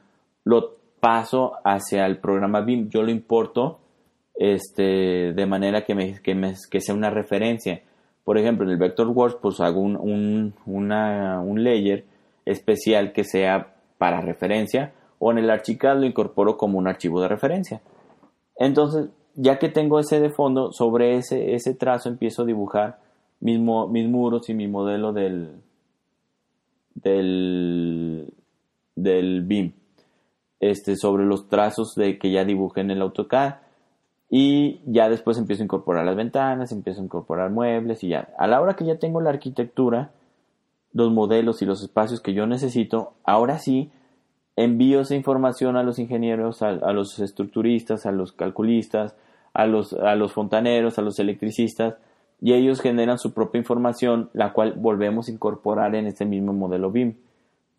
lo 0.45 0.77
paso 1.01 1.53
hacia 1.65 2.07
el 2.07 2.19
programa 2.19 2.61
BIM. 2.61 2.89
Yo 2.89 3.03
lo 3.03 3.11
importo 3.11 3.79
este, 4.35 5.33
de 5.33 5.47
manera 5.47 5.85
que, 5.85 5.95
me, 5.95 6.15
que, 6.23 6.81
sea 6.81 6.95
una 6.95 7.11
referencia. 7.11 7.83
Por 8.25 8.39
ejemplo, 8.39 8.67
en 8.67 8.73
el 8.73 8.79
Vectorworks 8.79 9.37
pues 9.41 9.61
hago 9.61 9.81
un, 9.81 10.55
un 10.65 11.65
layer 11.65 12.05
especial 12.45 13.13
que 13.13 13.25
sea 13.25 13.75
para 13.99 14.21
referencia 14.21 14.93
o 15.19 15.31
en 15.31 15.39
el 15.39 15.51
Archicad 15.51 15.97
lo 15.97 16.07
incorporo 16.07 16.57
como 16.57 16.79
un 16.79 16.89
archivo 16.89 17.21
de 17.21 17.29
referencia. 17.29 17.81
Entonces, 18.57 19.09
ya 19.35 19.59
que 19.59 19.69
tengo 19.69 19.99
ese 19.99 20.21
de 20.21 20.31
fondo, 20.31 20.73
sobre 20.73 21.17
ese, 21.17 21.55
ese 21.55 21.75
trazo 21.75 22.09
empiezo 22.09 22.43
a 22.43 22.47
dibujar 22.47 22.99
mis, 23.41 23.59
mis 23.59 24.09
muros 24.09 24.49
y 24.49 24.55
mi 24.55 24.67
modelo 24.67 25.13
del, 25.13 25.51
del, 26.95 28.33
del 28.95 29.43
BIM. 29.43 29.73
Este, 30.59 30.97
sobre 30.97 31.27
los 31.27 31.49
trazos 31.49 31.95
de 31.97 32.19
que 32.19 32.31
ya 32.31 32.45
dibujé 32.45 32.81
en 32.81 32.91
el 32.91 33.03
AutoCAD 33.03 33.57
y 34.31 34.81
ya 34.87 35.11
después 35.11 35.37
empiezo 35.37 35.63
a 35.63 35.65
incorporar 35.65 36.07
las 36.07 36.17
ventanas, 36.17 36.73
empiezo 36.73 37.01
a 37.03 37.05
incorporar 37.05 37.51
muebles 37.51 38.03
y 38.03 38.09
ya. 38.09 38.31
A 38.39 38.47
la 38.47 38.61
hora 38.61 38.75
que 38.75 38.87
ya 38.87 38.99
tengo 38.99 39.21
la 39.21 39.31
arquitectura, 39.31 40.13
los 40.95 41.13
modelos 41.13 41.61
y 41.61 41.67
los 41.67 41.83
espacios 41.83 42.23
que 42.23 42.33
yo 42.33 42.47
necesito, 42.47 43.13
ahora 43.23 43.59
sí 43.59 43.91
envío 44.57 45.03
esa 45.03 45.15
información 45.15 45.77
a 45.77 45.83
los 45.83 45.99
ingenieros, 45.99 46.63
a, 46.63 46.73
los 46.93 47.19
estructuristas, 47.19 48.07
a 48.07 48.13
los 48.13 48.33
calculistas, 48.33 49.15
a 49.53 49.67
los, 49.67 49.93
a 49.93 50.17
los 50.17 50.33
fontaneros, 50.33 50.99
a 50.99 51.03
los 51.03 51.19
electricistas, 51.19 51.97
y 52.41 52.55
ellos 52.55 52.81
generan 52.81 53.19
su 53.19 53.33
propia 53.33 53.59
información, 53.59 54.31
la 54.33 54.53
cual 54.53 54.75
volvemos 54.77 55.29
a 55.29 55.33
incorporar 55.33 55.95
en 55.95 56.07
este 56.07 56.25
mismo 56.25 56.53
modelo 56.53 56.91
BIM. 56.91 57.15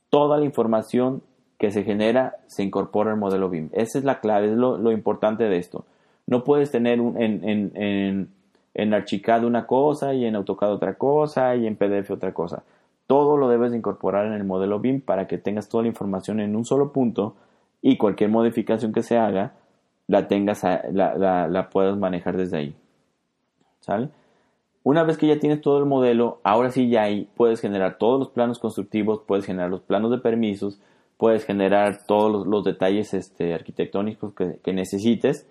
Toda 0.09 0.37
la 0.37 0.45
información 0.45 1.21
que 1.59 1.71
se 1.71 1.83
genera 1.83 2.37
se 2.47 2.63
incorpora 2.63 3.11
al 3.11 3.17
modelo 3.17 3.49
BIM. 3.49 3.69
Esa 3.73 3.97
es 3.97 4.03
la 4.03 4.19
clave, 4.19 4.51
es 4.51 4.57
lo, 4.57 4.91
importante 4.91 5.43
de 5.45 5.57
esto. 5.57 5.85
No 6.27 6.43
puedes 6.43 6.71
tener 6.71 6.99
en, 6.99 7.43
en, 7.43 7.71
en, 7.75 8.29
en 8.73 8.93
Archicad 8.93 9.43
una 9.43 9.65
cosa 9.65 10.13
y 10.13 10.25
en 10.25 10.35
AutoCAD 10.35 10.71
otra 10.71 10.93
cosa 10.95 11.55
y 11.55 11.65
en 11.65 11.75
PDF 11.75 12.11
otra 12.11 12.33
cosa. 12.33 12.63
Todo 13.07 13.37
lo 13.37 13.47
debes 13.49 13.73
incorporar 13.73 14.25
en 14.27 14.33
el 14.33 14.43
modelo 14.43 14.79
BIM 14.79 15.01
para 15.01 15.27
que 15.27 15.37
tengas 15.37 15.69
toda 15.69 15.83
la 15.83 15.89
información 15.89 16.39
en 16.39 16.55
un 16.55 16.65
solo 16.65 16.91
punto 16.91 17.35
y 17.81 17.97
cualquier 17.97 18.29
modificación 18.29 18.91
que 18.91 19.03
se 19.03 19.17
haga 19.17 19.53
la 20.07 20.27
tengas 20.27 20.63
la, 20.63 21.69
puedas 21.71 21.97
manejar 21.97 22.37
desde 22.37 22.57
ahí. 22.57 22.75
Una 24.83 25.03
vez 25.03 25.17
que 25.17 25.27
ya 25.27 25.39
tienes 25.39 25.61
todo 25.61 25.79
el 25.79 25.85
modelo, 25.85 26.39
ahora 26.43 26.71
sí 26.71 26.89
ya 26.89 27.03
ahí 27.03 27.29
puedes 27.35 27.59
generar 27.59 27.97
todos 27.97 28.19
los 28.19 28.29
planos 28.29 28.59
constructivos, 28.59 29.21
puedes 29.27 29.45
generar 29.45 29.69
los 29.69 29.81
planos 29.81 30.11
de 30.11 30.17
permisos, 30.17 30.79
puedes 31.17 31.45
generar 31.45 32.05
todos 32.05 32.47
los, 32.47 32.63
detalles 32.63 33.13
este, 33.13 33.53
arquitectónicos 33.53 34.33
que, 34.33 34.73
necesites. 34.73 35.47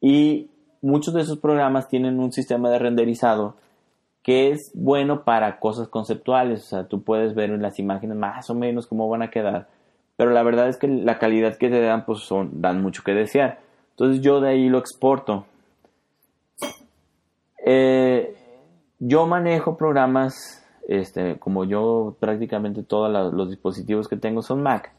Y 0.00 0.50
muchos 0.80 1.14
de 1.14 1.22
esos 1.22 1.38
programas 1.38 1.88
tienen 1.88 2.20
un 2.20 2.32
sistema 2.32 2.70
de 2.70 2.78
renderizado 2.78 3.56
que 4.26 4.50
es 4.50 4.72
bueno 4.74 5.22
para 5.22 5.60
cosas 5.60 5.86
conceptuales, 5.86 6.64
o 6.64 6.66
sea, 6.66 6.88
tú 6.88 7.04
puedes 7.04 7.36
ver 7.36 7.50
en 7.50 7.62
las 7.62 7.78
imágenes 7.78 8.16
más 8.16 8.50
o 8.50 8.56
menos 8.56 8.88
cómo 8.88 9.08
van 9.08 9.22
a 9.22 9.30
quedar, 9.30 9.68
pero 10.16 10.32
la 10.32 10.42
verdad 10.42 10.68
es 10.68 10.78
que 10.78 10.88
la 10.88 11.20
calidad 11.20 11.56
que 11.56 11.68
te 11.68 11.80
dan, 11.80 12.04
pues 12.04 12.22
son, 12.22 12.60
dan 12.60 12.82
mucho 12.82 13.04
que 13.04 13.14
desear. 13.14 13.60
Entonces 13.90 14.20
yo 14.24 14.40
de 14.40 14.48
ahí 14.48 14.68
lo 14.68 14.78
exporto. 14.78 15.46
Eh, 17.64 18.34
yo 18.98 19.28
manejo 19.28 19.76
programas, 19.76 20.34
este, 20.88 21.38
como 21.38 21.62
yo 21.64 22.16
prácticamente 22.18 22.82
todos 22.82 23.32
los 23.32 23.48
dispositivos 23.48 24.08
que 24.08 24.16
tengo 24.16 24.42
son 24.42 24.60
Mac. 24.60 24.90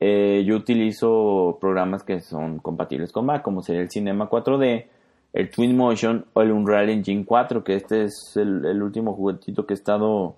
Eh, 0.00 0.42
yo 0.44 0.56
utilizo 0.56 1.56
programas 1.60 2.02
que 2.02 2.18
son 2.18 2.58
compatibles 2.58 3.12
con 3.12 3.26
Mac, 3.26 3.42
como 3.42 3.62
sería 3.62 3.82
el 3.82 3.90
Cinema 3.92 4.28
4D, 4.28 4.86
el 5.34 5.50
Twinmotion 5.50 6.26
o 6.32 6.42
el 6.42 6.52
Unreal 6.52 6.88
Engine 6.88 7.24
4, 7.24 7.64
que 7.64 7.74
este 7.74 8.04
es 8.04 8.36
el, 8.36 8.82
último 8.82 9.14
juguetito 9.14 9.66
que 9.66 9.74
he 9.74 9.76
estado 9.76 10.36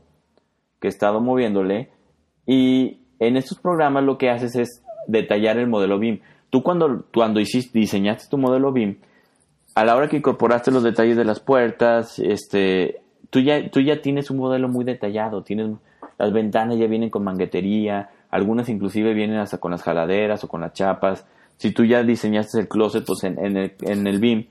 que 0.80 0.88
estado 0.88 1.20
moviéndole 1.20 1.90
y 2.46 2.98
en 3.18 3.36
estos 3.36 3.58
programas 3.58 4.04
lo 4.04 4.18
que 4.18 4.30
haces 4.30 4.56
es 4.56 4.82
detallar 5.06 5.58
el 5.58 5.68
modelo 5.68 5.98
BIM. 5.98 6.20
Tú 6.50 6.62
cuando 6.62 7.04
cuando 7.12 7.40
hiciste 7.40 7.78
diseñaste 7.78 8.28
tu 8.30 8.38
modelo 8.38 8.72
BIM, 8.72 8.96
a 9.74 9.84
la 9.84 9.96
hora 9.96 10.08
que 10.08 10.16
incorporaste 10.16 10.70
los 10.70 10.82
detalles 10.82 11.16
de 11.16 11.24
las 11.24 11.40
puertas, 11.40 12.18
este 12.18 13.02
tú 13.28 13.40
ya 13.40 13.70
tú 13.70 13.80
ya 13.80 14.00
tienes 14.00 14.30
un 14.30 14.38
modelo 14.38 14.68
muy 14.68 14.84
detallado, 14.84 15.42
tienes 15.42 15.76
las 16.18 16.32
ventanas 16.32 16.78
ya 16.78 16.86
vienen 16.86 17.10
con 17.10 17.22
manguetería, 17.22 18.10
algunas 18.30 18.70
inclusive 18.70 19.12
vienen 19.12 19.38
hasta 19.38 19.58
con 19.58 19.72
las 19.72 19.82
jaladeras 19.82 20.42
o 20.44 20.48
con 20.48 20.62
las 20.62 20.72
chapas. 20.72 21.26
Si 21.58 21.72
tú 21.72 21.84
ya 21.84 22.02
diseñaste 22.02 22.60
el 22.60 22.68
closet, 22.68 23.04
pues 23.04 23.24
en, 23.24 23.38
el, 23.38 23.74
en 23.82 24.06
el 24.06 24.18
BIM 24.20 24.46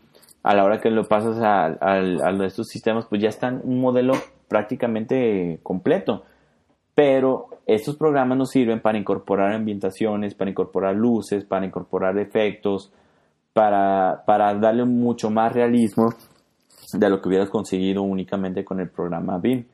a 0.46 0.54
la 0.54 0.64
hora 0.64 0.80
que 0.80 0.92
lo 0.92 1.06
pasas 1.06 1.40
a, 1.42 1.76
a, 1.82 2.46
estos 2.46 2.68
sistemas, 2.68 3.08
pues 3.10 3.20
ya 3.20 3.30
están 3.30 3.62
un 3.64 3.82
modelo 3.82 4.14
prácticamente 4.48 5.60
completo. 5.64 6.24
Pero 6.94 7.48
estos 7.66 7.96
programas 7.96 8.38
nos 8.38 8.52
sirven 8.52 8.80
para 8.80 9.00
incorporar 9.00 9.54
ambientaciones, 9.54 10.36
para 10.36 10.52
incorporar 10.52 10.96
luces, 10.96 11.46
para 11.46 11.66
incorporar 11.66 12.20
efectos, 12.20 12.94
para, 13.54 14.24
darle 14.28 14.86
mucho 14.86 15.32
más 15.32 15.52
realismo 15.52 16.14
de 16.94 17.10
lo 17.10 17.20
que 17.22 17.30
hubieras 17.30 17.50
conseguido 17.50 18.04
únicamente 18.04 18.64
con 18.64 18.80
el 18.80 18.90
programa 18.90 19.40
BIM. 19.40 19.66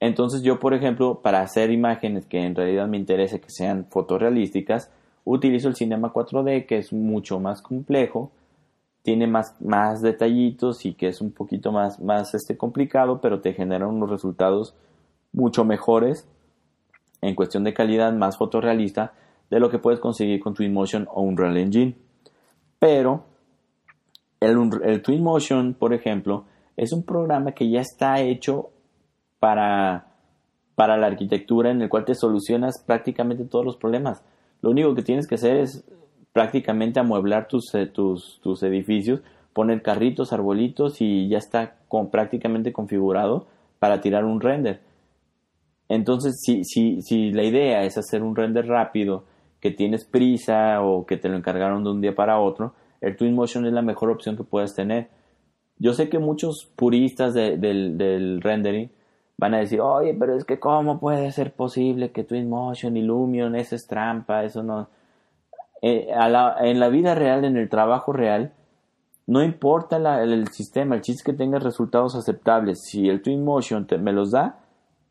Entonces 0.00 0.42
yo, 0.42 0.58
por 0.60 0.74
ejemplo, 0.74 1.22
para 1.22 1.40
hacer 1.40 1.70
imágenes 1.70 2.26
que 2.26 2.44
en 2.44 2.54
realidad 2.54 2.86
me 2.88 2.98
interese 2.98 3.40
que 3.40 3.48
sean 3.48 3.86
fotorrealísticas, 3.88 4.92
utilizo 5.24 5.68
el 5.68 5.76
Cinema 5.76 6.12
4D, 6.12 6.66
que 6.66 6.76
es 6.76 6.92
mucho 6.92 7.40
más 7.40 7.62
complejo, 7.62 8.32
tiene 9.04 9.26
más, 9.26 9.54
más 9.60 10.00
detallitos 10.00 10.86
y 10.86 10.94
que 10.94 11.08
es 11.08 11.20
un 11.20 11.30
poquito 11.30 11.72
más, 11.72 12.00
más 12.00 12.34
este, 12.34 12.56
complicado, 12.56 13.20
pero 13.20 13.42
te 13.42 13.52
genera 13.52 13.86
unos 13.86 14.08
resultados 14.08 14.74
mucho 15.30 15.62
mejores 15.66 16.26
en 17.20 17.34
cuestión 17.34 17.64
de 17.64 17.74
calidad, 17.74 18.14
más 18.14 18.38
fotorrealista 18.38 19.12
de 19.50 19.60
lo 19.60 19.68
que 19.68 19.78
puedes 19.78 20.00
conseguir 20.00 20.40
con 20.40 20.54
Twinmotion 20.54 21.06
o 21.12 21.20
Unreal 21.20 21.58
Engine. 21.58 21.98
Pero 22.78 23.26
el, 24.40 24.56
el 24.82 25.02
Twinmotion, 25.02 25.74
por 25.74 25.92
ejemplo, 25.92 26.46
es 26.74 26.90
un 26.94 27.04
programa 27.04 27.52
que 27.52 27.68
ya 27.68 27.82
está 27.82 28.22
hecho 28.22 28.70
para, 29.38 30.06
para 30.76 30.96
la 30.96 31.08
arquitectura 31.08 31.70
en 31.70 31.82
el 31.82 31.90
cual 31.90 32.06
te 32.06 32.14
solucionas 32.14 32.82
prácticamente 32.86 33.44
todos 33.44 33.66
los 33.66 33.76
problemas. 33.76 34.24
Lo 34.62 34.70
único 34.70 34.94
que 34.94 35.02
tienes 35.02 35.26
que 35.26 35.34
hacer 35.34 35.58
es 35.58 35.84
prácticamente 36.34 36.98
amueblar 36.98 37.46
tus, 37.46 37.72
eh, 37.74 37.86
tus, 37.86 38.40
tus 38.42 38.62
edificios, 38.64 39.20
poner 39.52 39.82
carritos, 39.82 40.32
arbolitos 40.32 41.00
y 41.00 41.28
ya 41.28 41.38
está 41.38 41.76
prácticamente 42.10 42.72
configurado 42.72 43.46
para 43.78 44.00
tirar 44.00 44.24
un 44.24 44.40
render. 44.40 44.80
Entonces, 45.88 46.40
si, 46.44 46.64
si, 46.64 47.00
si 47.02 47.30
la 47.30 47.44
idea 47.44 47.84
es 47.84 47.96
hacer 47.96 48.24
un 48.24 48.34
render 48.34 48.66
rápido, 48.66 49.24
que 49.60 49.70
tienes 49.70 50.04
prisa 50.04 50.82
o 50.82 51.06
que 51.06 51.16
te 51.16 51.28
lo 51.28 51.36
encargaron 51.36 51.84
de 51.84 51.90
un 51.90 52.00
día 52.00 52.16
para 52.16 52.40
otro, 52.40 52.74
el 53.00 53.16
Twinmotion 53.16 53.64
es 53.64 53.72
la 53.72 53.82
mejor 53.82 54.10
opción 54.10 54.36
que 54.36 54.42
puedes 54.42 54.74
tener. 54.74 55.08
Yo 55.78 55.94
sé 55.94 56.08
que 56.08 56.18
muchos 56.18 56.68
puristas 56.74 57.32
del, 57.32 58.40
rendering 58.42 58.90
van 59.38 59.54
a 59.54 59.58
decir, 59.58 59.80
oye, 59.80 60.14
pero 60.18 60.36
es 60.36 60.44
que 60.44 60.58
cómo 60.58 60.98
puede 60.98 61.30
ser 61.30 61.52
posible 61.52 62.10
que 62.10 62.24
Twinmotion 62.24 62.96
y 62.96 63.02
Lumion, 63.02 63.54
es 63.54 63.70
trampa, 63.86 64.42
eso 64.42 64.64
no... 64.64 64.88
Eh, 65.86 66.08
en 66.08 66.80
la 66.80 66.88
vida 66.88 67.14
real, 67.14 67.44
en 67.44 67.58
el 67.58 67.68
trabajo 67.68 68.14
real, 68.14 68.54
No 69.26 69.42
importa 69.42 69.96
el, 70.22 70.48
sistema, 70.48 70.94
el 70.94 71.02
chiste 71.02 71.20
es 71.20 71.24
que 71.24 71.32
tengas 71.34 71.62
resultados 71.62 72.14
aceptables. 72.14 72.84
Si 72.84 73.08
el 73.10 73.20
Twinmotion 73.20 73.86
me 74.00 74.12
los 74.12 74.30
da, 74.30 74.60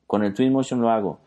con 0.08 0.24
el 0.24 0.34
Twinmotion 0.34 0.82
lo 0.82 0.90
hago. 0.90 1.20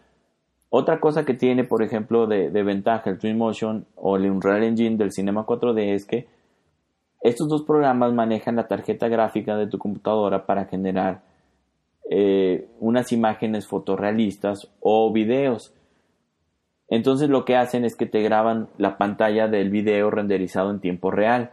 Otra 0.68 0.98
cosa 0.98 1.24
que 1.24 1.34
tiene, 1.34 1.62
por 1.62 1.84
ejemplo, 1.84 2.26
de, 2.26 2.50
ventaja 2.64 3.08
el 3.08 3.18
Twinmotion 3.18 3.86
o 3.94 4.16
el 4.16 4.28
Unreal 4.28 4.64
Engine 4.64 4.96
del 4.96 5.12
Cinema 5.12 5.46
4D 5.46 5.94
es 5.94 6.06
que 6.06 6.26
estos 7.20 7.48
dos 7.48 7.62
programas 7.62 8.12
manejan 8.12 8.56
la 8.56 8.66
tarjeta 8.66 9.06
gráfica 9.06 9.56
de 9.56 9.68
tu 9.68 9.78
computadora 9.78 10.44
para 10.44 10.64
generar 10.64 11.22
eh, 12.10 12.68
unas 12.80 13.12
imágenes 13.12 13.68
fotorrealistas 13.68 14.72
o 14.80 15.12
videos. 15.12 15.72
Entonces 16.88 17.28
lo 17.28 17.44
que 17.44 17.56
hacen 17.56 17.84
es 17.84 17.96
que 17.96 18.06
te 18.06 18.22
graban 18.22 18.68
la 18.78 18.96
pantalla 18.96 19.48
del 19.48 19.70
video 19.70 20.10
renderizado 20.10 20.70
en 20.70 20.80
tiempo 20.80 21.10
real. 21.10 21.50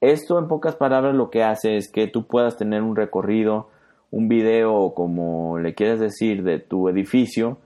Esto 0.00 0.38
en 0.38 0.48
pocas 0.48 0.76
palabras 0.76 1.14
lo 1.14 1.30
que 1.30 1.42
hace 1.42 1.76
es 1.76 1.90
que 1.90 2.06
tú 2.06 2.26
puedas 2.26 2.56
tener 2.56 2.82
un 2.82 2.96
recorrido, 2.96 3.68
un 4.10 4.28
video, 4.28 4.94
como 4.94 5.58
le 5.58 5.74
quieras 5.74 6.00
decir, 6.00 6.42
de 6.42 6.58
tu 6.58 6.88
edificio 6.88 7.58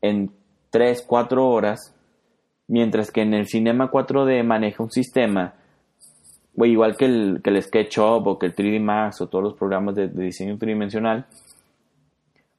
en 0.00 0.32
3, 0.70 1.04
4 1.06 1.48
horas, 1.48 1.94
mientras 2.68 3.10
que 3.10 3.22
en 3.22 3.34
el 3.34 3.46
Cinema 3.46 3.90
4D 3.90 4.44
maneja 4.44 4.82
un 4.82 4.90
sistema, 4.90 5.54
igual 6.56 6.96
que 6.96 7.06
el, 7.06 7.40
que 7.42 7.50
el 7.50 7.62
SketchUp 7.62 8.26
o 8.26 8.38
que 8.38 8.46
el 8.46 8.54
3D 8.54 8.80
Max 8.80 9.20
o 9.20 9.28
todos 9.28 9.44
los 9.44 9.54
programas 9.54 9.94
de, 9.94 10.08
diseño 10.08 10.58
tridimensional, 10.58 11.26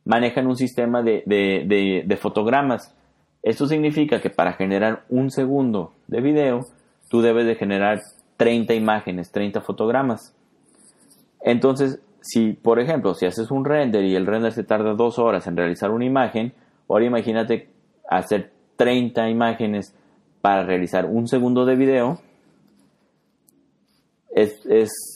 manejan 0.06 0.48
un 0.48 0.56
sistema 0.56 1.02
de, 1.02 1.24
de 1.26 2.18
fotogramas. 2.18 2.96
Esto 3.42 3.68
significa 3.68 4.22
que 4.22 4.30
para 4.30 4.54
generar 4.54 5.04
un 5.10 5.30
segundo 5.30 5.94
de 6.08 6.22
video, 6.22 6.62
tú 7.10 7.22
debes 7.22 7.46
de 7.46 7.56
generar 7.56 8.02
30 8.38 8.74
imágenes, 8.74 9.32
30 9.32 9.62
fotogramas. 9.62 10.36
Entonces, 11.42 12.00
si 12.22 12.54
por 12.54 12.80
ejemplo, 12.80 13.14
si 13.14 13.26
haces 13.26 13.52
un 13.52 13.66
render 13.66 14.06
y 14.06 14.16
el 14.16 14.26
render 14.26 14.54
se 14.54 14.64
tarda 14.64 14.94
dos 14.94 15.20
horas 15.20 15.46
en 15.46 15.58
realizar 15.58 15.92
una 15.92 16.06
imagen, 16.06 16.54
ahora 16.88 17.06
imagínate 17.06 17.70
hacer 18.10 18.52
30 18.78 19.30
imágenes 19.30 19.94
para 20.42 20.64
realizar 20.64 21.06
un 21.06 21.28
segundo 21.28 21.66
de 21.66 21.76
video, 21.76 22.20
es, 24.36 24.66
es 24.66 25.13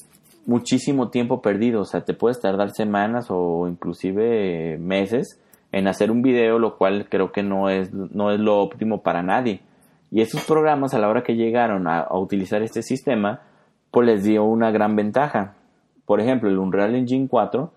muchísimo 0.47 1.09
tiempo 1.09 1.41
perdido, 1.41 1.81
o 1.81 1.85
sea, 1.85 2.01
te 2.01 2.13
puedes 2.15 2.39
tardar 2.39 2.71
semanas 2.71 3.27
o 3.29 3.67
inclusive 3.67 4.77
meses 4.79 5.39
en 5.71 5.87
hacer 5.87 6.09
un 6.09 6.21
video, 6.21 6.57
lo 6.57 6.77
cual 6.77 7.07
creo 7.09 7.31
que 7.31 7.43
no 7.43 7.69
es, 7.69 7.93
no 7.93 8.31
es 8.31 8.39
lo 8.39 8.59
óptimo 8.59 9.03
para 9.03 9.21
nadie. 9.21 9.61
Y 10.09 10.21
estos 10.21 10.45
programas 10.45 10.93
a 10.93 10.99
la 10.99 11.09
hora 11.09 11.23
que 11.23 11.35
llegaron 11.35 11.87
a, 11.87 12.07
utilizar 12.11 12.61
este 12.61 12.81
sistema, 12.81 13.41
pues 13.91 14.07
les 14.07 14.23
dio 14.23 14.45
una 14.45 14.71
gran 14.71 14.95
ventaja. 14.95 15.55
Por 16.05 16.21
ejemplo, 16.21 16.49
el 16.49 16.57
Unreal 16.57 16.95
Engine 16.95 17.27
4, 17.27 17.71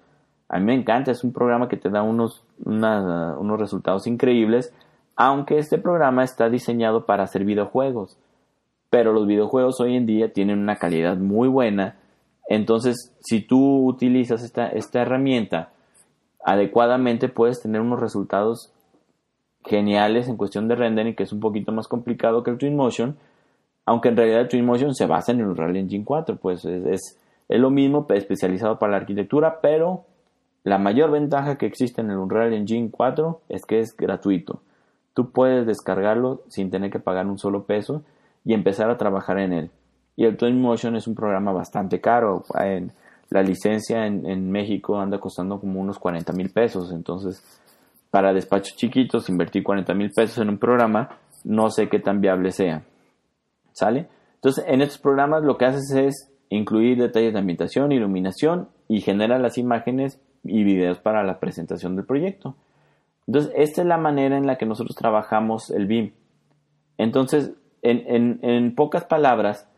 a 0.48 0.58
mí 0.58 0.64
me 0.64 0.74
encanta, 0.74 1.10
es 1.10 1.24
un 1.24 1.32
programa 1.32 1.68
que 1.68 1.76
te 1.76 1.90
da 1.90 2.02
unos, 2.02 2.44
unos 2.64 3.58
resultados 3.58 4.06
increíbles, 4.06 4.72
aunque 5.16 5.58
este 5.58 5.78
programa 5.78 6.22
está 6.22 6.48
diseñado 6.48 7.04
para 7.04 7.24
hacer 7.24 7.44
videojuegos. 7.44 8.16
Pero 8.90 9.12
los 9.12 9.26
videojuegos 9.26 9.80
hoy 9.80 9.96
en 9.96 10.06
día 10.06 10.32
tienen 10.32 10.60
una 10.60 10.76
calidad 10.76 11.16
muy 11.16 11.48
buena. 11.48 11.96
Entonces, 12.50 13.14
si 13.20 13.40
tú 13.40 13.86
utilizas 13.86 14.42
esta, 14.42 14.66
esta 14.66 15.02
herramienta 15.02 15.70
adecuadamente, 16.44 17.28
puedes 17.28 17.62
tener 17.62 17.80
unos 17.80 18.00
resultados 18.00 18.72
geniales 19.64 20.28
en 20.28 20.36
cuestión 20.36 20.66
de 20.66 20.74
rendering, 20.74 21.14
que 21.14 21.22
es 21.22 21.32
un 21.32 21.38
poquito 21.38 21.70
más 21.70 21.86
complicado 21.86 22.42
que 22.42 22.50
el 22.50 22.58
Twinmotion, 22.58 23.16
aunque 23.86 24.08
en 24.08 24.16
realidad 24.16 24.40
el 24.40 24.48
Twinmotion 24.48 24.96
se 24.96 25.06
basa 25.06 25.30
en 25.30 25.38
el 25.38 25.46
Unreal 25.46 25.76
Engine 25.76 26.04
4, 26.04 26.38
pues 26.38 26.64
es, 26.64 27.18
es, 27.48 27.60
lo 27.60 27.70
mismo 27.70 28.04
especializado 28.10 28.80
para 28.80 28.92
la 28.92 28.98
arquitectura, 28.98 29.60
pero 29.60 30.02
la 30.64 30.78
mayor 30.78 31.12
ventaja 31.12 31.56
que 31.56 31.66
existe 31.66 32.00
en 32.00 32.10
el 32.10 32.18
Unreal 32.18 32.52
Engine 32.52 32.90
4 32.90 33.42
es 33.48 33.64
que 33.64 33.78
es 33.78 33.96
gratuito. 33.96 34.60
Tú 35.14 35.30
puedes 35.30 35.68
descargarlo 35.68 36.42
sin 36.48 36.72
tener 36.72 36.90
que 36.90 36.98
pagar 36.98 37.28
un 37.28 37.38
solo 37.38 37.62
peso 37.62 38.02
y 38.44 38.54
empezar 38.54 38.90
a 38.90 38.98
trabajar 38.98 39.38
en 39.38 39.52
él. 39.52 39.70
Y 40.20 40.26
el 40.26 40.36
Twinmotion 40.36 40.96
es 40.96 41.06
un 41.06 41.14
programa 41.14 41.50
bastante 41.50 41.98
caro. 41.98 42.44
En, 42.62 42.92
la 43.30 43.42
licencia 43.42 44.06
en, 44.06 44.50
México 44.50 45.00
anda 45.00 45.18
costando 45.18 45.58
como 45.58 45.80
unos 45.80 45.98
40 45.98 46.34
mil 46.34 46.50
pesos. 46.50 46.92
Entonces, 46.92 47.42
para 48.10 48.34
despachos 48.34 48.76
chiquitos, 48.76 49.30
invertir 49.30 49.62
40 49.62 49.94
mil 49.94 50.10
pesos 50.10 50.36
en 50.36 50.50
un 50.50 50.58
programa, 50.58 51.08
no 51.44 51.70
sé 51.70 51.88
qué 51.88 52.00
tan 52.00 52.20
viable 52.20 52.52
sea. 52.52 52.82
¿Sale? 53.72 54.08
Entonces, 54.34 54.62
en 54.68 54.82
estos 54.82 54.98
programas 54.98 55.42
lo 55.42 55.56
que 55.56 55.64
haces 55.64 55.90
es 55.96 56.30
incluir 56.50 56.98
detalles 56.98 57.32
de 57.32 57.38
ambientación, 57.38 57.90
iluminación 57.90 58.68
y 58.88 59.00
genera 59.00 59.38
las 59.38 59.56
imágenes 59.56 60.20
y 60.44 60.64
videos 60.64 60.98
para 60.98 61.24
la 61.24 61.40
presentación 61.40 61.96
del 61.96 62.04
proyecto. 62.04 62.56
Entonces, 63.26 63.54
esta 63.56 63.80
es 63.80 63.86
la 63.86 63.96
manera 63.96 64.36
en 64.36 64.46
la 64.46 64.58
que 64.58 64.66
nosotros 64.66 64.94
trabajamos 64.94 65.70
el 65.70 65.86
BIM. 65.86 66.12
Entonces, 66.98 67.52
en, 67.80 68.04
en, 68.06 68.40
en 68.42 68.74
pocas 68.74 69.06
palabras, 69.06 69.69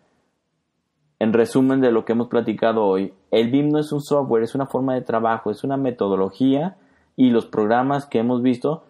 en 1.23 1.33
resumen 1.33 1.81
de 1.81 1.93
lo 1.93 2.05
que 2.05 2.15
hemos 2.15 2.27
platicado 2.27 2.85
hoy, 2.85 3.15
el 3.31 3.49
BIM 3.49 3.69
no 3.69 3.79
es 3.79 3.93
un 3.93 4.01
software, 4.01 4.43
es 4.43 4.57
una 4.57 4.67
forma 4.67 4.95
de 4.95 5.03
trabajo, 5.03 5.53
es 5.53 5.63
una 5.63 5.77
metodología 5.77 6.79
y 7.15 7.31
los 7.31 7.47
programas 7.47 8.07
que 8.07 8.19
hemos 8.19 8.43
visto 8.43 8.83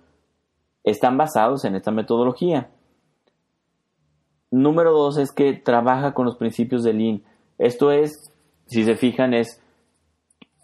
están 0.83 1.18
basados 1.18 1.66
en 1.66 1.75
esta 1.75 1.90
metodología. 1.90 2.71
Número 4.51 4.92
dos 4.92 5.18
es 5.18 5.31
que 5.31 5.53
trabaja 5.53 6.14
con 6.14 6.25
los 6.25 6.37
principios 6.37 6.83
de 6.85 6.95
Lean. 6.95 7.23
Esto 7.59 7.92
es, 7.92 8.33
si 8.64 8.83
se 8.85 8.97
fijan, 8.97 9.35
es 9.35 9.61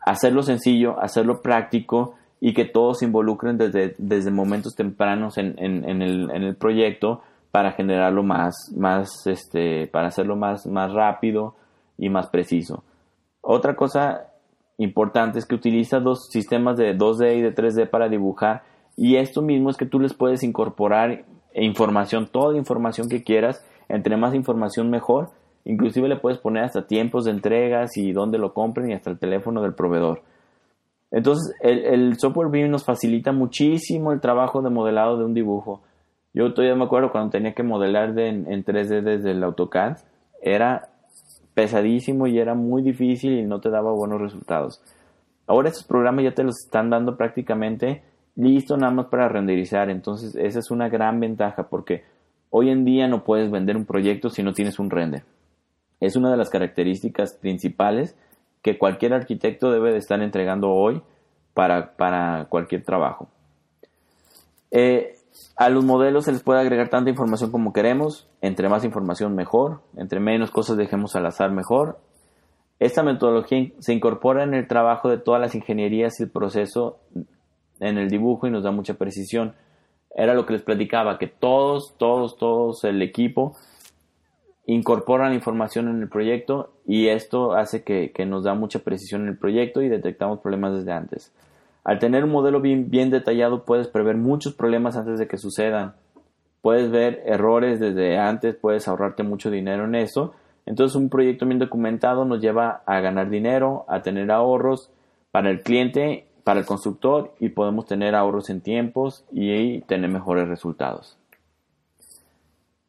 hacerlo 0.07 0.43
sencillo, 0.43 0.99
hacerlo 0.99 1.43
práctico 1.43 2.15
y 2.41 2.55
que 2.55 2.65
todos 2.65 3.01
se 3.01 3.05
involucren 3.05 3.59
desde, 3.59 3.95
desde 3.99 4.31
momentos 4.31 4.75
tempranos 4.75 5.37
en, 5.37 5.55
en, 5.59 5.85
el, 6.01 6.31
en, 6.31 6.45
el, 6.45 6.57
proyecto 6.57 7.21
para 7.51 7.73
generarlo 7.73 8.23
más, 8.23 8.73
más 8.77 9.27
este, 9.27 9.87
para 9.89 10.09
hacerlo 10.09 10.37
más, 10.37 10.67
más 10.67 10.93
rápido 10.93 11.55
y 11.97 12.09
más 12.09 12.29
preciso. 12.29 12.85
Otra 13.41 13.75
cosa 13.77 14.29
importante 14.77 15.39
es 15.39 15.47
que 15.47 15.55
utiliza 15.55 16.01
dos 16.01 16.29
sistemas 16.31 16.77
de 16.77 16.97
2D 16.97 17.39
y 17.39 17.43
de 17.43 17.55
3D 17.55 17.89
para 17.89 18.09
dibujar 18.09 18.63
y 18.97 19.17
esto 19.17 19.43
mismo 19.43 19.71
es 19.71 19.77
que 19.77 19.87
tú 19.87 20.01
les 20.01 20.13
puedes 20.13 20.43
incorporar 20.43 21.25
información, 21.55 22.27
toda 22.27 22.57
información 22.57 23.09
que 23.09 23.23
quieras, 23.23 23.65
entre 23.89 24.17
más 24.17 24.35
información 24.35 24.91
mejor, 24.91 25.31
inclusive 25.65 26.09
le 26.09 26.17
puedes 26.17 26.39
poner 26.39 26.65
hasta 26.65 26.87
tiempos 26.87 27.25
de 27.25 27.31
entregas 27.31 27.97
y 27.97 28.13
dónde 28.13 28.39
lo 28.39 28.53
compren 28.55 28.91
y 28.91 28.95
hasta 28.95 29.11
el 29.11 29.19
teléfono 29.19 29.63
del 29.63 29.75
proveedor. 29.75 30.23
Entonces 31.11 31.55
el, 31.61 32.19
software 32.19 32.51
BIM 32.51 32.71
nos 32.71 32.85
facilita 32.85 33.33
muchísimo 33.33 34.13
el 34.13 34.21
trabajo 34.21 34.63
de 34.63 34.71
modelado 34.71 35.17
de 35.17 35.25
un 35.25 35.35
dibujo. 35.35 35.81
Yo 36.35 36.53
todavía 36.55 36.77
me 36.77 36.85
acuerdo 36.85 37.11
cuando 37.11 37.31
tenía 37.31 37.55
que 37.55 37.63
modelar 37.63 38.19
en, 38.19 38.51
en 38.51 38.65
3D 38.65 39.03
desde 39.03 39.33
el 39.33 39.43
AutoCAD, 39.43 39.99
era 40.43 40.89
pesadísimo 41.55 42.27
y 42.27 42.39
era 42.39 42.55
muy 42.55 42.83
difícil 42.83 43.33
y 43.33 43.43
no 43.43 43.61
te 43.61 43.71
daba 43.71 43.93
buenos 43.93 44.21
resultados. 44.21 44.81
Ahora 45.47 45.71
estos 45.71 45.85
programas 45.85 46.25
ya 46.25 46.35
te 46.35 46.45
los 46.45 46.57
están 46.65 46.91
dando 46.91 47.17
prácticamente 47.17 48.03
listo 48.37 48.77
nada 48.77 48.93
más 48.93 49.07
para 49.07 49.29
renderizar, 49.29 49.91
entonces 49.91 50.37
esa 50.37 50.61
es 50.61 50.71
una 50.71 50.89
gran 50.89 51.19
ventaja 51.19 51.69
porque 51.69 52.05
hoy 52.51 52.71
en 52.71 52.85
día 52.85 53.09
no 53.09 53.25
puedes 53.25 53.51
vender 53.51 53.77
un 53.77 53.85
proyecto 53.85 54.31
si 54.31 54.45
no 54.45 54.53
tienes 54.53 54.79
un 54.79 54.91
render. 54.91 55.25
Es 56.01 56.15
una 56.15 56.31
de 56.31 56.37
las 56.37 56.49
características 56.49 57.35
principales 57.35 58.17
que 58.63 58.79
cualquier 58.79 59.15
arquitecto 59.15 59.73
debe 59.73 59.91
de 59.91 59.99
estar 59.99 60.23
entregando 60.23 60.71
hoy 60.71 61.03
para, 61.55 61.97
para 61.97 62.47
cualquier 62.49 62.85
trabajo. 62.85 63.29
Eh, 64.71 65.18
a 65.57 65.71
los 65.71 65.85
modelos 65.85 66.25
se 66.25 66.33
les 66.33 66.43
puede 66.43 66.61
agregar 66.61 66.89
tanta 66.89 67.11
información 67.11 67.51
como 67.51 67.73
queremos, 67.73 68.29
entre 68.41 68.69
más 68.69 68.85
información 68.85 69.35
mejor, 69.35 69.81
entre 69.97 70.21
menos 70.21 70.53
cosas 70.53 70.77
dejemos 70.77 71.17
al 71.17 71.27
azar 71.27 71.51
mejor. 71.51 71.99
Esta 72.79 73.03
metodología 73.03 73.73
se 73.81 73.93
incorpora 73.93 74.45
en 74.45 74.55
el 74.55 74.69
trabajo 74.69 75.09
de 75.09 75.19
todas 75.19 75.41
las 75.41 75.57
ingenierías 75.57 76.21
y 76.21 76.23
el 76.23 76.31
proceso 76.31 77.01
en 77.81 77.99
el 77.99 78.09
dibujo 78.09 78.47
y 78.47 78.51
nos 78.51 78.63
da 78.63 78.71
mucha 78.71 78.95
precisión. 78.95 79.55
Era 80.15 80.35
lo 80.35 80.47
que 80.47 80.53
les 80.53 80.63
platicaba, 80.63 81.19
que 81.19 81.27
todos, 81.27 81.97
todos, 81.99 82.37
todos 82.37 82.85
el 82.85 83.03
equipo 83.03 83.57
incorporan 84.67 85.35
información 85.35 85.89
en 85.89 86.03
el 86.03 86.09
proyecto 86.09 86.73
y 86.87 87.09
esto 87.09 87.55
hace 87.55 87.83
que, 87.83 88.13
que 88.13 88.27
nos 88.27 88.45
da 88.45 88.55
mucha 88.55 88.81
precisión 88.81 89.23
en 89.23 89.29
el 89.29 89.39
proyecto 89.39 89.83
y 89.83 89.89
detectamos 89.89 90.41
problemas 90.41 90.75
desde 90.75 90.93
antes. 90.93 91.33
Al 91.89 91.99
tener 91.99 92.25
un 92.25 92.31
modelo 92.31 92.61
bien, 92.61 92.91
bien 92.91 93.09
detallado 93.09 93.65
puedes 93.65 93.89
prever 93.89 94.19
muchos 94.19 94.53
problemas 94.53 94.97
antes 94.97 95.19
de 95.19 95.27
que 95.27 95.39
sucedan. 95.39 95.95
Puedes 96.61 96.91
ver 96.91 97.23
errores 97.25 97.81
desde 97.81 98.19
antes, 98.19 98.57
puedes 98.57 98.87
ahorrarte 98.89 99.23
mucho 99.23 99.51
dinero 99.51 99.87
en 99.87 99.95
eso. 99.95 100.35
Entonces 100.67 100.97
un 100.97 101.09
proyecto 101.09 101.47
bien 101.47 101.59
documentado 101.59 102.27
nos 102.27 102.43
lleva 102.43 102.83
a 102.85 103.01
ganar 103.01 103.31
dinero, 103.31 103.87
a 103.89 104.03
tener 104.03 104.31
ahorros 104.31 104.91
para 105.31 105.51
el 105.51 105.63
cliente, 105.63 106.27
para 106.45 106.61
el 106.61 106.67
constructor 106.67 107.33
y 107.41 107.49
podemos 107.49 107.87
tener 107.87 108.15
ahorros 108.15 108.51
en 108.51 108.61
tiempos 108.61 109.25
y 109.33 109.81
tener 109.83 110.11
mejores 110.11 110.47
resultados. 110.47 111.17